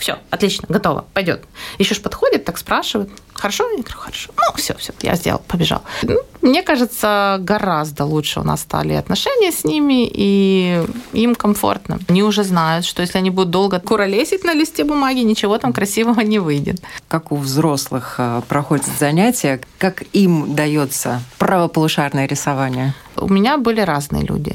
все, 0.04 0.18
отлично, 0.28 0.66
готово, 0.68 1.06
пойдет. 1.14 1.44
Еще 1.78 1.94
ж 1.94 2.02
подходит, 2.02 2.44
так 2.44 2.58
спрашивает, 2.58 3.08
хорошо? 3.32 3.64
Я 3.70 3.78
говорю, 3.78 3.98
хорошо. 3.98 4.32
Ну, 4.36 4.54
все, 4.56 4.74
все, 4.74 4.92
я 5.00 5.14
сделал, 5.14 5.40
побежал. 5.48 5.80
Ну, 6.02 6.20
мне 6.42 6.62
кажется, 6.62 7.38
гораздо 7.40 8.04
лучше 8.04 8.40
у 8.40 8.42
нас 8.42 8.60
стали 8.60 8.92
отношения 8.92 9.50
с 9.50 9.64
ними, 9.64 10.06
и 10.06 10.84
им 11.14 11.34
комфортно. 11.34 11.98
Они 12.06 12.22
уже 12.22 12.44
знают, 12.44 12.84
что 12.84 13.00
если 13.00 13.16
они 13.16 13.30
будут 13.30 13.48
долго 13.48 13.80
куролесить 13.80 14.44
на 14.44 14.52
листе 14.52 14.84
бумаги, 14.84 15.20
ничего 15.20 15.56
там 15.56 15.72
красивого 15.72 16.20
не 16.20 16.38
выйдет. 16.38 16.82
Как 17.08 17.32
у 17.32 17.36
взрослых 17.36 18.16
э, 18.18 18.42
проходят 18.46 18.84
занятия, 19.00 19.58
как 19.78 20.02
им 20.12 20.54
дается 20.54 21.22
правополушарное 21.38 22.26
рисование? 22.26 22.92
У 23.16 23.32
меня 23.32 23.56
были 23.56 23.80
разные 23.80 24.24
люди. 24.24 24.52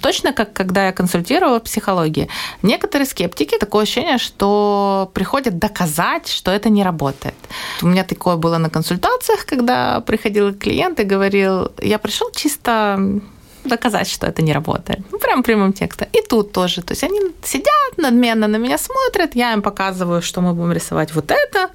Точно 0.00 0.32
как 0.32 0.52
когда 0.52 0.86
я 0.86 0.92
консультировала 0.92 1.58
в 1.58 1.62
психологии. 1.62 2.28
Некоторые 2.62 3.06
скептики, 3.06 3.58
такое 3.58 3.82
ощущение, 3.82 4.18
что 4.18 5.10
приходят 5.14 5.58
доказать, 5.58 6.28
что 6.28 6.50
это 6.50 6.70
не 6.70 6.84
работает. 6.84 7.34
У 7.82 7.86
меня 7.86 8.04
такое 8.04 8.36
было 8.36 8.58
на 8.58 8.70
консультациях, 8.70 9.46
когда 9.46 10.00
приходил 10.00 10.54
клиент 10.54 11.00
и 11.00 11.04
говорил, 11.04 11.70
я 11.82 11.98
пришел 11.98 12.30
чисто 12.32 13.20
доказать, 13.64 14.08
что 14.08 14.26
это 14.26 14.42
не 14.42 14.52
работает. 14.52 15.00
Ну, 15.12 15.18
прям 15.18 15.42
прямым 15.42 15.72
текстом. 15.72 16.08
И 16.12 16.22
тут 16.22 16.52
тоже. 16.52 16.82
То 16.82 16.92
есть 16.92 17.04
они 17.04 17.20
сидят, 17.44 17.98
надменно 17.98 18.48
на 18.48 18.58
меня 18.58 18.78
смотрят, 18.78 19.36
я 19.36 19.52
им 19.52 19.62
показываю, 19.62 20.22
что 20.22 20.40
мы 20.40 20.54
будем 20.54 20.72
рисовать 20.72 21.14
вот 21.14 21.30
это. 21.30 21.70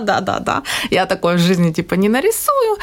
Да-да-да. 0.00 0.62
Я 0.90 1.06
такое 1.06 1.34
в 1.34 1.38
жизни 1.38 1.72
типа 1.72 1.94
не 1.94 2.08
нарисую. 2.08 2.78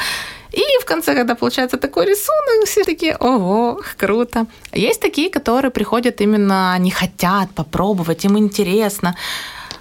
И 0.52 0.62
в 0.80 0.84
конце, 0.84 1.14
когда 1.14 1.34
получается 1.34 1.76
такой 1.76 2.06
рисунок, 2.06 2.66
все 2.66 2.84
такие, 2.84 3.16
ого, 3.16 3.80
круто. 3.96 4.46
Есть 4.72 5.00
такие, 5.00 5.28
которые 5.30 5.70
приходят 5.70 6.20
именно, 6.20 6.72
они 6.72 6.90
хотят 6.90 7.50
попробовать, 7.54 8.24
им 8.24 8.38
интересно. 8.38 9.14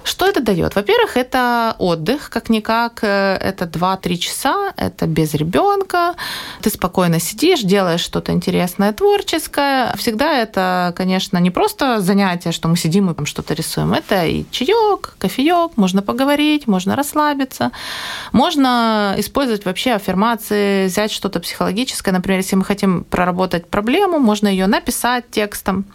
Что 0.07 0.25
это 0.25 0.39
дает? 0.39 0.75
Во-первых, 0.75 1.17
это 1.17 1.75
отдых, 1.79 2.29
как-никак, 2.29 2.99
э, 3.01 3.35
это 3.41 3.65
2-3 3.65 4.17
часа, 4.17 4.73
это 4.77 5.05
без 5.05 5.33
ребенка, 5.33 6.15
ты 6.61 6.69
спокойно 6.69 7.19
сидишь, 7.19 7.59
делаешь 7.59 7.99
что-то 7.99 8.31
интересное, 8.31 8.93
творческое. 8.93 9.93
Всегда 9.97 10.37
это, 10.37 10.93
конечно, 10.95 11.37
не 11.39 11.51
просто 11.51 11.99
занятие, 11.99 12.53
что 12.53 12.69
мы 12.69 12.77
сидим 12.77 13.09
и 13.09 13.15
там 13.15 13.25
что-то 13.25 13.53
рисуем, 13.53 13.93
это 13.93 14.25
и 14.25 14.45
чаек, 14.49 15.15
кофеек, 15.17 15.75
можно 15.75 16.01
поговорить, 16.01 16.67
можно 16.67 16.95
расслабиться, 16.95 17.71
можно 18.31 19.13
использовать 19.17 19.65
вообще 19.65 19.91
аффирмации, 19.91 20.85
взять 20.87 21.11
что-то 21.11 21.41
психологическое, 21.41 22.13
например, 22.13 22.39
если 22.39 22.55
мы 22.55 22.63
хотим 22.63 23.03
проработать 23.03 23.67
проблему, 23.67 24.19
можно 24.19 24.47
ее 24.47 24.67
написать 24.67 25.29
текстом 25.31 25.85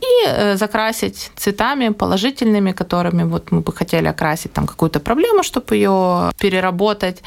и 0.00 0.26
э, 0.26 0.56
закрасить 0.56 1.30
цветами 1.36 1.90
положительными, 1.90 2.72
которыми 2.72 3.24
вот 3.24 3.52
мы 3.52 3.60
бы 3.60 3.72
хотели 3.72 4.08
окрасить 4.08 4.52
там 4.52 4.66
какую-то 4.66 5.00
проблему, 5.00 5.42
чтобы 5.42 5.76
ее 5.76 6.30
переработать. 6.38 7.22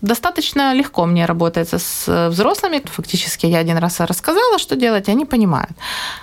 Достаточно 0.00 0.74
легко 0.74 1.06
мне 1.06 1.26
работается 1.26 1.78
с 1.78 2.28
взрослыми. 2.30 2.82
Фактически 2.84 3.46
я 3.46 3.58
один 3.58 3.78
раз 3.78 4.00
рассказала, 4.00 4.58
что 4.58 4.76
делать, 4.76 5.08
и 5.08 5.10
они 5.10 5.24
понимают. 5.24 5.72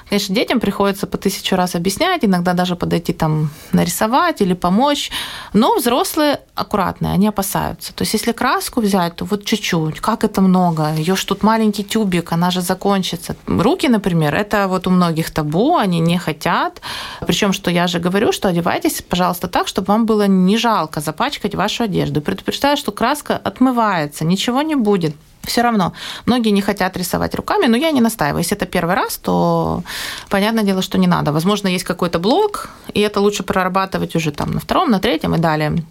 Конечно, 0.09 0.33
детям 0.35 0.59
приходится 0.59 1.07
по 1.07 1.17
тысячу 1.17 1.55
раз 1.55 1.75
объяснять, 1.75 2.23
иногда 2.23 2.53
даже 2.53 2.75
подойти 2.75 3.13
там 3.13 3.49
нарисовать 3.71 4.41
или 4.41 4.53
помочь. 4.53 5.11
Но 5.53 5.75
взрослые 5.75 6.39
аккуратные, 6.55 7.13
они 7.13 7.27
опасаются. 7.27 7.93
То 7.93 8.03
есть 8.03 8.13
если 8.13 8.31
краску 8.31 8.81
взять, 8.81 9.17
то 9.17 9.25
вот 9.25 9.43
чуть-чуть. 9.45 9.99
Как 9.99 10.23
это 10.23 10.41
много? 10.41 10.93
Ее 10.93 11.15
ж 11.15 11.25
тут 11.25 11.43
маленький 11.43 11.83
тюбик, 11.83 12.31
она 12.31 12.51
же 12.51 12.61
закончится. 12.61 13.35
Руки, 13.45 13.87
например, 13.89 14.33
это 14.33 14.67
вот 14.67 14.87
у 14.87 14.89
многих 14.89 15.31
табу, 15.31 15.75
они 15.75 15.99
не 15.99 16.17
хотят. 16.17 16.81
Причем, 17.25 17.51
что 17.51 17.69
я 17.71 17.87
же 17.87 17.99
говорю, 17.99 18.31
что 18.31 18.47
одевайтесь, 18.47 19.01
пожалуйста, 19.01 19.47
так, 19.47 19.67
чтобы 19.67 19.87
вам 19.87 20.05
было 20.05 20.27
не 20.27 20.57
жалко 20.57 21.01
запачкать 21.01 21.55
вашу 21.55 21.83
одежду. 21.83 22.21
Предупреждаю, 22.21 22.77
что 22.77 22.91
краска 22.91 23.35
отмывается, 23.65 24.25
ничего 24.25 24.61
не 24.61 24.75
будет 24.75 25.15
все 25.43 25.61
равно. 25.61 25.93
Многие 26.25 26.51
не 26.51 26.61
хотят 26.61 26.97
рисовать 26.97 27.35
руками, 27.35 27.67
но 27.67 27.77
я 27.77 27.91
не 27.91 28.01
настаиваю. 28.01 28.39
Если 28.39 28.57
это 28.57 28.65
первый 28.65 28.95
раз, 28.95 29.17
то 29.17 29.83
понятное 30.29 30.63
дело, 30.63 30.81
что 30.81 30.97
не 30.97 31.07
надо. 31.07 31.31
Возможно, 31.31 31.67
есть 31.67 31.83
какой-то 31.83 32.17
блок, 32.19 32.69
и 32.95 32.99
это 33.01 33.19
лучше 33.21 33.43
прорабатывать 33.43 34.15
уже 34.15 34.31
там 34.31 34.51
на 34.51 34.59
втором, 34.59 34.89
на 34.89 34.99
третьем 34.99 35.35
и 35.35 35.37
далее. 35.37 35.83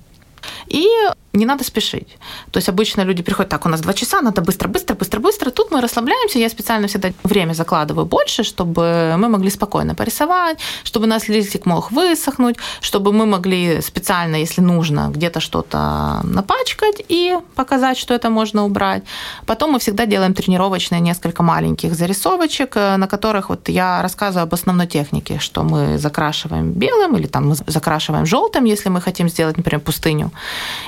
И 0.66 0.86
не 1.34 1.46
надо 1.46 1.64
спешить. 1.64 2.18
То 2.50 2.58
есть 2.58 2.68
обычно 2.68 3.02
люди 3.02 3.22
приходят, 3.22 3.50
так, 3.50 3.66
у 3.66 3.68
нас 3.68 3.80
два 3.80 3.92
часа, 3.92 4.20
надо 4.20 4.40
быстро, 4.40 4.68
быстро, 4.68 4.94
быстро, 4.94 5.20
быстро. 5.20 5.50
Тут 5.50 5.70
мы 5.72 5.80
расслабляемся, 5.80 6.38
я 6.38 6.48
специально 6.48 6.86
всегда 6.86 7.10
время 7.24 7.54
закладываю 7.54 8.06
больше, 8.06 8.44
чтобы 8.44 9.14
мы 9.18 9.28
могли 9.28 9.50
спокойно 9.50 9.94
порисовать, 9.94 10.58
чтобы 10.84 11.06
наш 11.06 11.28
листик 11.28 11.66
мог 11.66 11.90
высохнуть, 11.90 12.56
чтобы 12.80 13.12
мы 13.12 13.26
могли 13.26 13.82
специально, 13.82 14.36
если 14.36 14.62
нужно, 14.62 15.10
где-то 15.14 15.40
что-то 15.40 16.20
напачкать 16.22 17.04
и 17.08 17.36
показать, 17.56 17.98
что 17.98 18.14
это 18.14 18.30
можно 18.30 18.64
убрать. 18.64 19.02
Потом 19.46 19.72
мы 19.72 19.78
всегда 19.78 20.06
делаем 20.06 20.34
тренировочные 20.34 21.00
несколько 21.00 21.42
маленьких 21.42 21.94
зарисовочек, 21.94 22.76
э, 22.76 22.96
на 22.96 23.08
которых 23.08 23.48
вот 23.48 23.68
я 23.68 24.02
рассказываю 24.02 24.44
об 24.44 24.54
основной 24.54 24.86
технике, 24.86 25.38
что 25.40 25.62
мы 25.64 25.98
закрашиваем 25.98 26.70
белым 26.70 27.16
или 27.16 27.26
там 27.26 27.48
мы 27.48 27.56
закрашиваем 27.66 28.26
желтым, 28.26 28.64
если 28.66 28.88
мы 28.88 29.00
хотим 29.00 29.28
сделать, 29.28 29.56
например, 29.56 29.80
пустыню. 29.80 30.30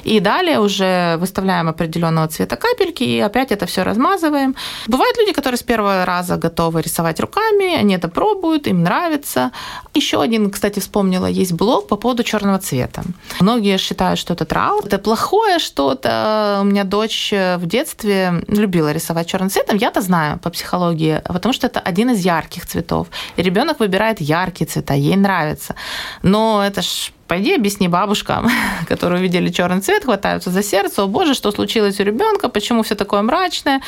И 0.05 0.21
да, 0.21 0.37
далее 0.37 0.61
уже 0.61 1.17
выставляем 1.19 1.69
определенного 1.69 2.29
цвета 2.29 2.57
капельки 2.57 3.05
и 3.05 3.21
опять 3.21 3.53
это 3.53 3.65
все 3.65 3.85
размазываем. 3.85 4.55
Бывают 4.87 5.17
люди, 5.19 5.33
которые 5.33 5.57
с 5.57 5.63
первого 5.63 6.05
раза 6.05 6.37
готовы 6.37 6.83
рисовать 6.83 7.21
руками, 7.21 7.75
они 7.75 7.95
это 7.95 8.09
пробуют, 8.09 8.67
им 8.67 8.83
нравится. 8.83 9.51
Еще 9.95 10.21
один, 10.21 10.51
кстати, 10.51 10.81
вспомнила, 10.81 11.27
есть 11.27 11.53
блог 11.53 11.89
по 11.89 11.97
поводу 11.97 12.23
черного 12.23 12.59
цвета. 12.59 13.03
Многие 13.41 13.79
считают, 13.79 14.19
что 14.19 14.35
это 14.35 14.45
траур, 14.45 14.85
это 14.85 14.99
плохое 14.99 15.59
что-то. 15.59 16.59
У 16.61 16.65
меня 16.65 16.85
дочь 16.85 17.33
в 17.33 17.67
детстве 17.67 18.45
любила 18.49 18.93
рисовать 18.93 19.27
черным 19.27 19.49
цветом. 19.49 19.79
Я-то 19.79 20.03
знаю 20.03 20.39
по 20.39 20.51
психологии, 20.51 21.23
потому 21.25 21.55
что 21.55 21.67
это 21.67 21.81
один 21.81 22.11
из 22.11 22.25
ярких 22.25 22.67
цветов. 22.67 23.07
И 23.37 23.43
ребенок 23.43 23.81
выбирает 23.81 24.21
яркие 24.21 24.69
цвета, 24.69 24.95
ей 24.95 25.17
нравится. 25.17 25.75
Но 26.23 26.63
это 26.63 26.83
ж 26.83 27.13
Пойди 27.29 27.55
объясни 27.55 27.89
бабушкам, 27.89 28.49
которые 28.89 29.21
увидели 29.21 29.51
черный 29.51 29.81
цвет, 29.81 30.05
хватаются 30.05 30.51
за 30.51 30.63
сердце, 30.63 31.03
о 31.03 31.07
боже, 31.07 31.35
что 31.35 31.51
случилось 31.51 32.01
у 32.01 32.05
ребенка, 32.05 32.49
почему 32.49 32.83
все 32.83 32.95
такое 32.95 33.23
мрачное. 33.23 33.83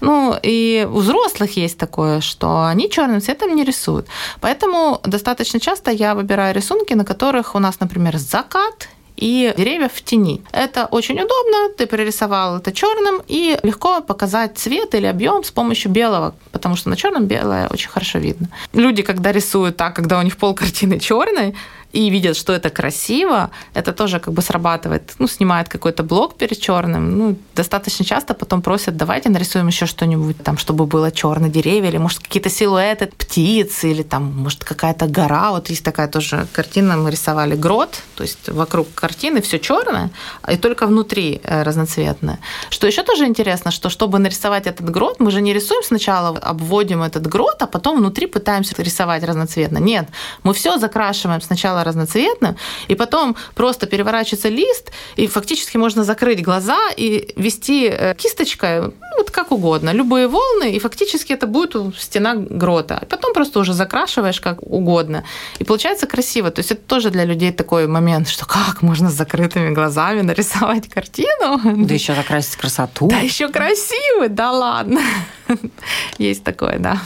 Ну, 0.00 0.34
и 0.42 0.88
у 0.90 0.98
взрослых 0.98 1.56
есть 1.56 1.78
такое, 1.78 2.20
что 2.20 2.66
они 2.66 2.90
черным 2.90 3.20
цветом 3.20 3.54
не 3.54 3.64
рисуют. 3.64 4.06
Поэтому 4.40 5.00
достаточно 5.04 5.60
часто 5.60 5.90
я 5.90 6.14
выбираю 6.14 6.54
рисунки, 6.54 6.94
на 6.94 7.04
которых 7.04 7.54
у 7.54 7.58
нас, 7.58 7.80
например, 7.80 8.18
закат 8.18 8.88
и 9.20 9.52
деревья 9.56 9.88
в 9.88 10.02
тени. 10.02 10.42
Это 10.52 10.86
очень 10.86 11.16
удобно, 11.16 11.68
ты 11.76 11.86
прорисовал 11.86 12.56
это 12.56 12.72
черным, 12.72 13.22
и 13.28 13.58
легко 13.62 14.00
показать 14.00 14.58
цвет 14.58 14.94
или 14.94 15.06
объем 15.06 15.44
с 15.44 15.50
помощью 15.50 15.92
белого, 15.92 16.34
потому 16.52 16.76
что 16.76 16.88
на 16.88 16.96
черном 16.96 17.26
белое 17.26 17.68
очень 17.68 17.90
хорошо 17.90 18.18
видно. 18.18 18.48
Люди, 18.72 19.02
когда 19.02 19.30
рисуют 19.32 19.76
так, 19.76 19.94
когда 19.94 20.18
у 20.18 20.22
них 20.22 20.36
пол 20.36 20.54
картины 20.54 20.98
черный, 20.98 21.54
и 21.92 22.10
видят, 22.10 22.36
что 22.36 22.52
это 22.52 22.70
красиво, 22.70 23.50
это 23.74 23.92
тоже 23.92 24.20
как 24.20 24.34
бы 24.34 24.42
срабатывает, 24.42 25.14
ну, 25.18 25.28
снимает 25.28 25.68
какой-то 25.68 26.02
блок 26.02 26.36
перед 26.36 26.58
черным, 26.60 27.18
ну, 27.18 27.36
достаточно 27.54 28.04
часто 28.04 28.34
потом 28.34 28.62
просят, 28.62 28.96
давайте 28.96 29.28
нарисуем 29.28 29.66
еще 29.66 29.86
что-нибудь 29.86 30.42
там, 30.42 30.56
чтобы 30.56 30.86
было 30.86 31.10
черные 31.10 31.50
деревья, 31.50 31.88
или, 31.88 31.98
может, 31.98 32.20
какие-то 32.20 32.50
силуэты 32.50 33.06
птиц, 33.06 33.84
или 33.84 34.02
там, 34.02 34.24
может, 34.24 34.64
какая-то 34.64 35.06
гора, 35.06 35.50
вот 35.50 35.70
есть 35.70 35.84
такая 35.84 36.08
тоже 36.08 36.46
картина, 36.52 36.96
мы 36.96 37.10
рисовали 37.10 37.56
грот, 37.56 38.02
то 38.14 38.22
есть 38.22 38.48
вокруг 38.48 38.86
картины 38.94 39.40
все 39.40 39.58
черное, 39.58 40.10
и 40.48 40.56
только 40.56 40.86
внутри 40.86 41.40
э, 41.42 41.62
разноцветное. 41.62 42.38
Что 42.70 42.86
еще 42.86 43.02
тоже 43.02 43.26
интересно, 43.26 43.70
что 43.70 43.90
чтобы 43.90 44.18
нарисовать 44.18 44.66
этот 44.66 44.90
грот, 44.90 45.20
мы 45.20 45.30
же 45.30 45.40
не 45.40 45.52
рисуем 45.52 45.82
сначала, 45.82 46.38
обводим 46.38 47.02
этот 47.02 47.26
грот, 47.26 47.62
а 47.62 47.66
потом 47.66 47.98
внутри 47.98 48.26
пытаемся 48.26 48.74
рисовать 48.82 49.24
разноцветно. 49.24 49.78
Нет, 49.78 50.08
мы 50.42 50.54
все 50.54 50.78
закрашиваем 50.78 51.40
сначала 51.40 51.79
сначала 51.80 51.84
разноцветным, 51.84 52.56
и 52.88 52.94
потом 52.94 53.36
просто 53.54 53.86
переворачивается 53.86 54.48
лист, 54.48 54.92
и 55.18 55.26
фактически 55.26 55.78
можно 55.78 56.04
закрыть 56.04 56.42
глаза 56.42 56.78
и 56.98 57.32
вести 57.36 57.88
э, 57.88 58.14
кисточкой, 58.14 58.80
ну, 58.80 59.16
вот 59.16 59.30
как 59.30 59.52
угодно, 59.52 59.92
любые 59.92 60.26
волны, 60.26 60.72
и 60.72 60.78
фактически 60.78 61.34
это 61.34 61.46
будет 61.46 61.74
стена 61.98 62.34
грота. 62.34 62.98
И 63.02 63.06
потом 63.06 63.32
просто 63.34 63.60
уже 63.60 63.72
закрашиваешь 63.72 64.40
как 64.40 64.62
угодно. 64.62 65.24
И 65.60 65.64
получается 65.64 66.06
красиво. 66.06 66.50
То 66.50 66.60
есть 66.60 66.72
это 66.72 66.80
тоже 66.86 67.10
для 67.10 67.26
людей 67.26 67.52
такой 67.52 67.86
момент, 67.86 68.28
что 68.28 68.46
как 68.46 68.82
можно 68.82 69.08
с 69.08 69.14
закрытыми 69.14 69.74
глазами 69.74 70.22
нарисовать 70.22 70.88
картину. 70.88 71.86
Да 71.86 71.94
еще 71.94 72.14
закрасить 72.14 72.56
красоту. 72.56 73.08
Да 73.08 73.20
еще 73.20 73.48
красивый, 73.48 74.28
да 74.28 74.52
ладно. 74.52 75.00
Есть 76.18 76.44
такое, 76.44 76.78
да. 76.78 76.98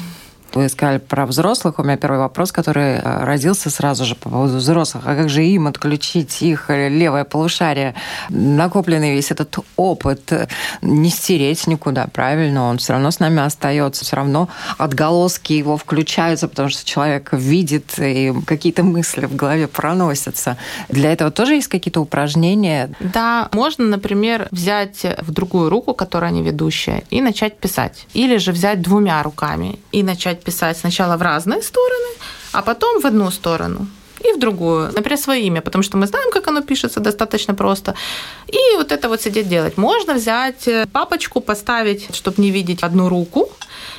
Вы 0.54 0.68
сказали 0.68 0.98
про 0.98 1.26
взрослых. 1.26 1.80
У 1.80 1.82
меня 1.82 1.96
первый 1.96 2.20
вопрос, 2.20 2.52
который 2.52 2.98
э, 2.98 3.24
родился 3.24 3.70
сразу 3.70 4.04
же 4.04 4.14
по 4.14 4.30
поводу 4.30 4.58
взрослых. 4.58 5.02
А 5.04 5.16
как 5.16 5.28
же 5.28 5.44
им 5.44 5.66
отключить 5.66 6.42
их 6.42 6.70
левое 6.70 7.24
полушарие? 7.24 7.96
Накопленный 8.28 9.14
весь 9.14 9.32
этот 9.32 9.58
опыт 9.76 10.32
не 10.80 11.10
стереть 11.10 11.66
никуда, 11.66 12.06
правильно? 12.06 12.68
Он 12.68 12.78
все 12.78 12.92
равно 12.92 13.10
с 13.10 13.18
нами 13.18 13.42
остается. 13.42 14.04
Все 14.04 14.14
равно 14.14 14.48
отголоски 14.78 15.54
его 15.54 15.76
включаются, 15.76 16.46
потому 16.46 16.68
что 16.68 16.84
человек 16.84 17.30
видит, 17.32 17.98
и 17.98 18.32
какие-то 18.46 18.84
мысли 18.84 19.26
в 19.26 19.34
голове 19.34 19.66
проносятся. 19.66 20.56
Для 20.88 21.12
этого 21.12 21.32
тоже 21.32 21.54
есть 21.54 21.68
какие-то 21.68 22.00
упражнения? 22.00 22.90
Да, 23.00 23.48
можно, 23.52 23.86
например, 23.86 24.46
взять 24.52 25.04
в 25.20 25.32
другую 25.32 25.68
руку, 25.68 25.94
которая 25.94 26.30
не 26.30 26.42
ведущая, 26.42 27.02
и 27.10 27.20
начать 27.20 27.58
писать. 27.58 28.06
Или 28.14 28.36
же 28.36 28.52
взять 28.52 28.80
двумя 28.80 29.20
руками 29.24 29.80
и 29.90 30.04
начать 30.04 30.43
писать 30.44 30.78
сначала 30.78 31.16
в 31.16 31.22
разные 31.22 31.62
стороны, 31.62 32.14
а 32.52 32.62
потом 32.62 33.00
в 33.00 33.06
одну 33.06 33.30
сторону 33.30 33.86
и 34.24 34.32
в 34.32 34.38
другую. 34.38 34.92
Например, 34.92 35.18
свое 35.18 35.42
имя, 35.42 35.60
потому 35.60 35.82
что 35.82 35.96
мы 35.96 36.06
знаем, 36.06 36.30
как 36.30 36.48
оно 36.48 36.62
пишется 36.62 37.00
достаточно 37.00 37.54
просто. 37.54 37.94
И 38.48 38.76
вот 38.76 38.92
это 38.92 39.08
вот 39.08 39.20
сидеть 39.20 39.48
делать. 39.48 39.76
Можно 39.76 40.14
взять 40.14 40.68
э, 40.68 40.86
папочку, 40.92 41.40
поставить, 41.40 42.14
чтобы 42.14 42.42
не 42.42 42.50
видеть 42.50 42.82
одну 42.82 43.08
руку, 43.08 43.48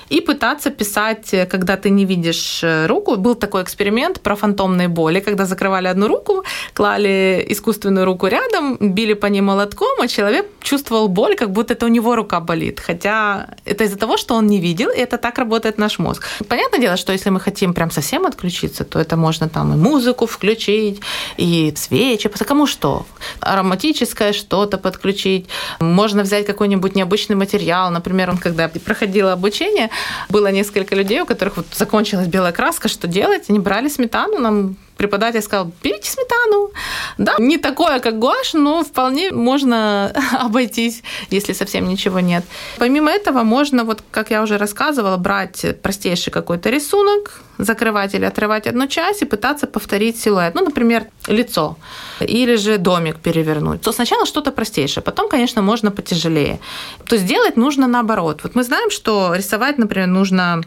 и 0.10 0.22
пытаться 0.22 0.70
писать, 0.70 1.34
э, 1.34 1.46
когда 1.46 1.78
ты 1.78 1.89
не 1.89 2.06
видишь 2.06 2.63
э, 2.63 2.88
руку. 2.88 3.15
Был 3.15 3.36
такой 3.36 3.62
эксперимент 3.63 4.22
про 4.22 4.36
фантомные 4.36 4.88
боли, 4.88 5.20
когда 5.20 5.46
закрывали 5.46 5.88
одну 5.88 6.08
руку, 6.08 6.44
клали 6.74 7.46
искусственную 7.50 8.06
руку 8.06 8.28
рядом, 8.28 8.78
били 8.80 9.13
по 9.13 9.28
ней 9.28 9.41
молотком, 9.41 10.02
а 10.02 10.08
человек 10.08 10.46
чувствовал 10.62 11.08
боль, 11.08 11.36
как 11.36 11.52
будто 11.52 11.74
это 11.74 11.86
у 11.86 11.89
него 11.89 12.15
рука 12.15 12.39
болит. 12.39 12.80
Хотя 12.80 13.48
это 13.65 13.84
из-за 13.84 13.98
того, 13.98 14.18
что 14.18 14.36
он 14.36 14.48
не 14.48 14.60
видел, 14.60 14.89
и 14.89 15.00
это 15.00 15.18
так 15.18 15.38
работает 15.38 15.78
наш 15.78 16.00
мозг. 16.00 16.28
Понятное 16.48 16.80
дело, 16.80 16.98
что 16.98 17.13
если 17.13 17.32
мы 17.32 17.39
хотим 17.39 17.74
прям 17.74 17.91
совсем 17.91 18.26
отключиться, 18.26 18.84
то 18.84 19.00
это 19.00 19.18
можно 19.18 19.50
там 19.50 19.74
и 19.74 19.78
музыку 19.78 20.26
включить, 20.26 21.02
и 21.38 21.74
свечи, 21.76 22.30
по 22.30 22.46
кому 22.46 22.68
что. 22.68 23.06
Ароматическое 23.39 24.34
что-то 24.34 24.78
подключить. 24.78 25.48
Можно 25.80 26.24
взять 26.24 26.46
какой-нибудь 26.46 26.96
необычный 26.96 27.36
материал. 27.36 27.91
Например, 27.91 28.30
он 28.30 28.38
когда 28.38 28.70
проходила 28.70 29.34
обучение, 29.34 29.89
было 30.29 30.47
несколько 30.47 30.95
людей, 30.95 31.21
у 31.21 31.25
которых 31.25 31.58
вот 31.58 31.67
закончилась 31.73 32.27
белая 32.27 32.51
краска, 32.51 32.88
что 32.88 33.08
делать? 33.08 33.49
Они 33.49 33.60
брали 33.60 33.89
сметану, 33.89 34.39
нам 34.39 34.75
преподаватель 34.97 35.41
сказал, 35.41 35.71
берите 35.84 36.10
сметану. 36.10 36.71
Да, 37.17 37.36
не 37.39 37.58
такое, 37.58 37.99
как 37.99 38.19
гуашь, 38.19 38.53
но 38.53 38.84
вполне 38.84 39.31
можно 39.31 40.13
обойтись, 40.39 41.03
если 41.29 41.53
совсем 41.53 41.88
ничего 41.88 42.19
нет. 42.19 42.43
Помимо 42.77 43.12
этого, 43.12 43.43
можно, 43.43 43.84
вот 43.84 44.03
как 44.12 44.31
я 44.31 44.41
уже 44.41 44.58
рассказывала, 44.58 45.17
брать 45.17 45.65
простейший 45.81 46.31
какой-то 46.31 46.69
рисунок, 46.69 47.41
закрывать 47.58 48.13
или 48.15 48.25
отрывать 48.25 48.67
одну 48.67 48.88
часть 48.88 49.21
и 49.21 49.25
пытаться 49.25 49.67
повторить 49.67 50.19
силуэт. 50.21 50.55
Ну, 50.55 50.65
например, 50.65 51.08
лицо 51.27 51.77
или 52.19 52.55
же 52.55 52.77
домик 52.77 53.17
перевернуть. 53.17 53.81
То 53.81 53.91
сначала 53.91 54.25
что-то 54.25 54.51
простейшее, 54.51 55.03
потом, 55.03 55.29
конечно, 55.29 55.62
можно 55.62 55.91
потяжелее. 55.91 56.60
То 57.05 57.15
есть 57.15 57.27
делать 57.27 57.58
нужно 57.58 57.88
наоборот. 57.88 58.41
Вот 58.43 58.55
мы 58.55 58.63
знаем, 58.63 58.89
что 58.89 59.34
рисовать, 59.36 59.77
например, 59.77 60.08
нужно 60.08 60.62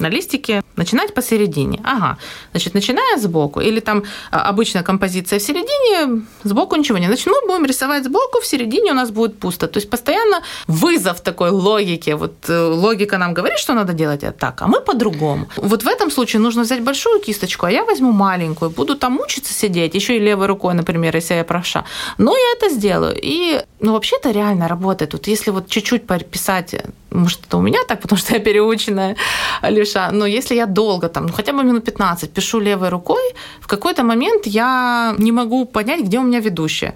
на 0.00 0.08
листике 0.08 0.62
начинать 0.76 1.14
посередине. 1.14 1.80
Ага, 1.84 2.18
значит, 2.52 2.74
начиная 2.74 3.18
сбоку, 3.18 3.60
или 3.60 3.80
там 3.80 4.04
а, 4.30 4.48
обычная 4.48 4.82
композиция 4.82 5.38
в 5.38 5.42
середине, 5.42 6.22
сбоку 6.44 6.76
ничего 6.76 6.98
не. 6.98 7.06
Значит, 7.06 7.28
будем 7.46 7.66
рисовать 7.66 8.04
сбоку, 8.04 8.40
в 8.40 8.46
середине 8.46 8.92
у 8.92 8.94
нас 8.94 9.10
будет 9.10 9.38
пусто. 9.38 9.66
То 9.66 9.78
есть 9.78 9.90
постоянно 9.90 10.42
вызов 10.68 11.20
такой 11.20 11.50
логике. 11.50 12.14
Вот 12.14 12.48
э, 12.48 12.58
логика 12.58 13.18
нам 13.18 13.34
говорит, 13.34 13.58
что 13.58 13.74
надо 13.74 13.92
делать 13.92 14.22
это 14.22 14.32
так, 14.32 14.62
а 14.62 14.66
мы 14.66 14.80
по-другому. 14.80 15.46
Вот 15.56 15.82
в 15.82 15.88
этом 15.88 16.10
случае 16.10 16.40
нужно 16.40 16.62
взять 16.62 16.82
большую 16.82 17.20
кисточку, 17.20 17.66
а 17.66 17.70
я 17.70 17.84
возьму 17.84 18.12
маленькую, 18.12 18.70
буду 18.70 18.96
там 18.96 19.12
мучиться 19.12 19.52
сидеть, 19.52 19.94
еще 19.94 20.16
и 20.16 20.20
левой 20.20 20.46
рукой, 20.46 20.74
например, 20.74 21.16
если 21.16 21.34
я 21.34 21.44
правша. 21.44 21.84
Но 22.18 22.36
я 22.36 22.52
это 22.56 22.74
сделаю. 22.74 23.16
И, 23.22 23.60
ну, 23.80 23.92
вообще 23.92 24.16
это 24.16 24.30
реально 24.30 24.68
работает. 24.68 25.12
Вот 25.12 25.26
если 25.26 25.50
вот 25.50 25.68
чуть-чуть 25.68 26.06
писать 26.30 26.74
может, 27.10 27.40
это 27.46 27.56
у 27.56 27.60
меня 27.60 27.80
так, 27.88 28.00
потому 28.00 28.18
что 28.18 28.34
я 28.34 28.40
переученная 28.40 29.16
левша, 29.62 30.10
но 30.12 30.26
если 30.26 30.54
я 30.54 30.66
долго, 30.66 31.08
там, 31.08 31.26
ну, 31.26 31.32
хотя 31.32 31.52
бы 31.52 31.64
минут 31.64 31.84
15 31.84 32.30
пишу 32.30 32.60
левой 32.60 32.88
рукой, 32.88 33.22
в 33.60 33.66
какой-то 33.66 34.02
момент 34.02 34.46
я 34.46 35.14
не 35.18 35.32
могу 35.32 35.64
понять, 35.64 36.04
где 36.04 36.18
у 36.18 36.22
меня 36.22 36.40
ведущая. 36.40 36.94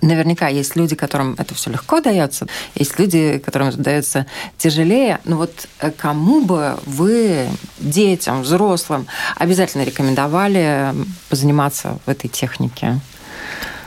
Наверняка 0.00 0.48
есть 0.48 0.74
люди, 0.76 0.96
которым 0.96 1.34
это 1.38 1.54
все 1.54 1.70
легко 1.70 2.00
дается, 2.00 2.46
есть 2.74 2.98
люди, 2.98 3.38
которым 3.44 3.68
это 3.68 3.78
дается 3.78 4.26
тяжелее. 4.56 5.20
Но 5.24 5.36
вот 5.36 5.68
э, 5.80 5.90
кому 5.90 6.40
бы 6.40 6.78
вы, 6.86 7.48
детям, 7.78 8.42
взрослым, 8.42 9.06
обязательно 9.36 9.84
рекомендовали 9.84 10.94
позаниматься 11.28 11.98
в 12.06 12.08
этой 12.08 12.28
технике? 12.28 13.00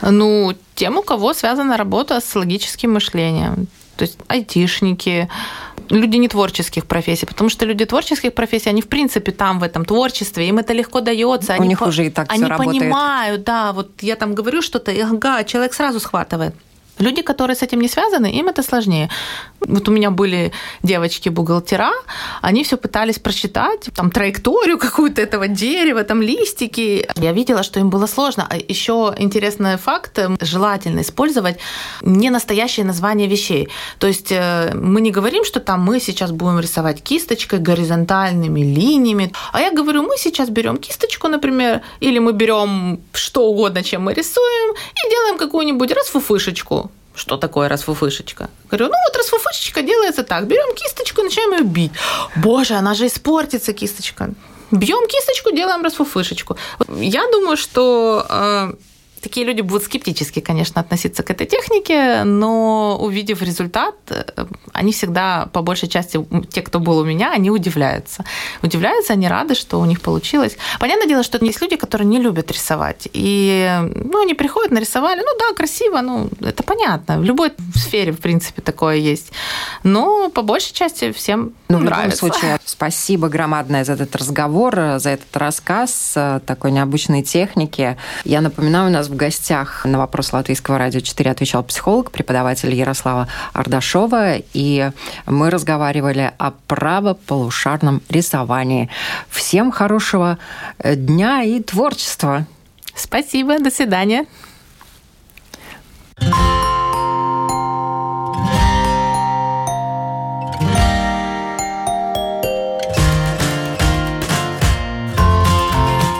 Ну, 0.02 0.54
тем, 0.74 0.98
у 0.98 1.02
кого 1.02 1.34
связана 1.34 1.76
работа 1.76 2.20
с 2.20 2.34
логическим 2.34 2.92
мышлением 2.92 3.68
то 3.96 4.02
есть 4.02 4.18
айтишники, 4.28 5.28
люди 5.88 6.16
не 6.16 6.28
творческих 6.28 6.86
профессий, 6.86 7.26
потому 7.26 7.50
что 7.50 7.64
люди 7.66 7.84
творческих 7.84 8.34
профессий, 8.34 8.68
они 8.68 8.82
в 8.82 8.88
принципе 8.88 9.32
там 9.32 9.58
в 9.58 9.62
этом 9.62 9.84
творчестве, 9.84 10.48
им 10.48 10.58
это 10.58 10.72
легко 10.72 11.00
дается. 11.00 11.52
У 11.52 11.56
они 11.56 11.68
них 11.68 11.78
по... 11.78 11.84
уже 11.84 12.06
и 12.06 12.10
так 12.10 12.30
Они 12.30 12.44
работает. 12.44 12.78
понимают, 12.78 13.44
да, 13.44 13.72
вот 13.72 13.90
я 14.02 14.16
там 14.16 14.34
говорю 14.34 14.62
что-то, 14.62 14.92
и 14.92 15.00
ага, 15.00 15.44
человек 15.44 15.74
сразу 15.74 16.00
схватывает. 16.00 16.54
Люди, 16.98 17.22
которые 17.22 17.56
с 17.56 17.62
этим 17.62 17.80
не 17.80 17.88
связаны, 17.88 18.32
им 18.32 18.48
это 18.48 18.62
сложнее. 18.62 19.10
Вот 19.60 19.88
у 19.88 19.92
меня 19.92 20.10
были 20.10 20.52
девочки-бухгалтера, 20.82 21.92
они 22.40 22.62
все 22.64 22.76
пытались 22.76 23.18
прочитать, 23.18 23.88
там, 23.94 24.10
траекторию 24.10 24.78
какую-то 24.78 25.20
этого 25.20 25.48
дерева, 25.48 26.04
там, 26.04 26.22
листики. 26.22 27.06
Я 27.16 27.32
видела, 27.32 27.62
что 27.62 27.80
им 27.80 27.90
было 27.90 28.06
сложно. 28.06 28.46
А 28.48 28.56
еще 28.56 29.14
интересный 29.18 29.76
факт, 29.76 30.18
желательно 30.40 31.00
использовать 31.00 31.58
не 32.02 32.30
настоящее 32.30 32.86
название 32.86 33.28
вещей. 33.28 33.68
То 33.98 34.06
есть 34.06 34.32
э, 34.32 34.72
мы 34.74 35.00
не 35.00 35.10
говорим, 35.10 35.44
что 35.44 35.60
там 35.60 35.82
мы 35.82 36.00
сейчас 36.00 36.30
будем 36.30 36.60
рисовать 36.60 37.02
кисточкой, 37.02 37.58
горизонтальными 37.58 38.60
линиями, 38.60 39.32
а 39.52 39.60
я 39.60 39.70
говорю, 39.70 40.02
мы 40.02 40.16
сейчас 40.16 40.48
берем 40.48 40.76
кисточку, 40.76 41.28
например, 41.28 41.82
или 42.00 42.18
мы 42.18 42.32
берем 42.32 43.00
что 43.12 43.46
угодно, 43.46 43.82
чем 43.82 44.02
мы 44.02 44.14
рисуем, 44.14 44.74
и 44.74 45.10
делаем 45.10 45.38
какую-нибудь 45.38 45.92
расфуфышечку 45.92 46.85
что 47.16 47.36
такое 47.36 47.68
расфуфышечка? 47.68 48.48
Говорю, 48.70 48.86
ну 48.86 48.98
вот 49.06 49.16
расфуфышечка 49.16 49.82
делается 49.82 50.22
так. 50.22 50.46
Берем 50.46 50.74
кисточку 50.74 51.22
и 51.22 51.24
начинаем 51.24 51.52
ее 51.52 51.64
бить. 51.64 51.92
Боже, 52.36 52.74
она 52.74 52.94
же 52.94 53.06
испортится, 53.06 53.72
кисточка. 53.72 54.30
Бьем 54.70 55.08
кисточку, 55.08 55.50
делаем 55.50 55.82
расфуфышечку. 55.82 56.56
Я 56.88 57.26
думаю, 57.32 57.56
что 57.56 58.26
э, 58.28 58.72
такие 59.20 59.46
люди 59.46 59.60
будут 59.60 59.84
скептически, 59.84 60.40
конечно, 60.40 60.80
относиться 60.80 61.22
к 61.22 61.30
этой 61.30 61.46
технике, 61.46 62.24
но 62.24 62.98
увидев 63.00 63.42
результат, 63.42 63.94
э, 64.08 64.46
они 64.72 64.92
всегда, 64.92 65.48
по 65.52 65.62
большей 65.62 65.88
части, 65.88 66.24
те, 66.50 66.62
кто 66.62 66.80
был 66.80 66.98
у 66.98 67.04
меня, 67.04 67.32
они 67.32 67.50
удивляются. 67.50 68.24
Удивляются, 68.62 69.12
они 69.14 69.28
рады, 69.28 69.54
что 69.54 69.80
у 69.80 69.84
них 69.84 70.00
получилось. 70.00 70.56
Понятное 70.80 71.08
дело, 71.08 71.22
что 71.22 71.44
есть 71.44 71.60
люди, 71.62 71.76
которые 71.76 72.06
не 72.06 72.18
любят 72.18 72.50
рисовать. 72.50 73.08
И 73.12 73.80
ну, 73.94 74.22
они 74.22 74.34
приходят, 74.34 74.70
нарисовали, 74.70 75.20
ну 75.20 75.38
да, 75.38 75.54
красиво, 75.54 76.00
ну 76.00 76.28
это 76.40 76.62
понятно. 76.62 77.18
В 77.18 77.24
любой 77.24 77.52
сфере, 77.74 78.12
в 78.12 78.18
принципе, 78.18 78.62
такое 78.62 78.96
есть. 78.96 79.32
Но 79.82 80.30
по 80.30 80.42
большей 80.42 80.74
части 80.74 81.12
всем 81.12 81.52
ну, 81.68 81.78
нравится. 81.78 82.24
В 82.24 82.28
любом 82.28 82.38
случае, 82.38 82.60
спасибо 82.64 83.28
громадное 83.28 83.84
за 83.84 83.94
этот 83.94 84.14
разговор, 84.16 84.74
за 84.98 85.10
этот 85.10 85.36
рассказ 85.36 86.12
э, 86.16 86.40
такой 86.46 86.70
необычной 86.70 87.22
техники. 87.22 87.96
Я 88.24 88.40
напоминаю, 88.40 88.88
у 88.88 88.92
нас 88.92 89.05
в 89.08 89.16
гостях 89.16 89.84
на 89.84 89.98
вопрос 89.98 90.32
Латвийского 90.32 90.78
радио 90.78 91.00
4 91.00 91.30
отвечал 91.30 91.62
психолог, 91.62 92.10
преподаватель 92.10 92.74
Ярослава 92.74 93.28
Ардашова, 93.52 94.36
и 94.52 94.90
мы 95.26 95.50
разговаривали 95.50 96.32
о 96.38 96.52
правополушарном 96.66 98.02
рисовании. 98.08 98.90
Всем 99.28 99.70
хорошего 99.70 100.38
э, 100.78 100.94
дня 100.96 101.42
и 101.42 101.60
творчества! 101.62 102.46
Спасибо, 102.94 103.58
до 103.58 103.70
свидания. 103.70 104.26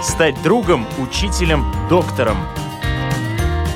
Стать 0.03 0.42
другом, 0.42 0.87
учителем, 0.99 1.64
доктором– 1.88 2.38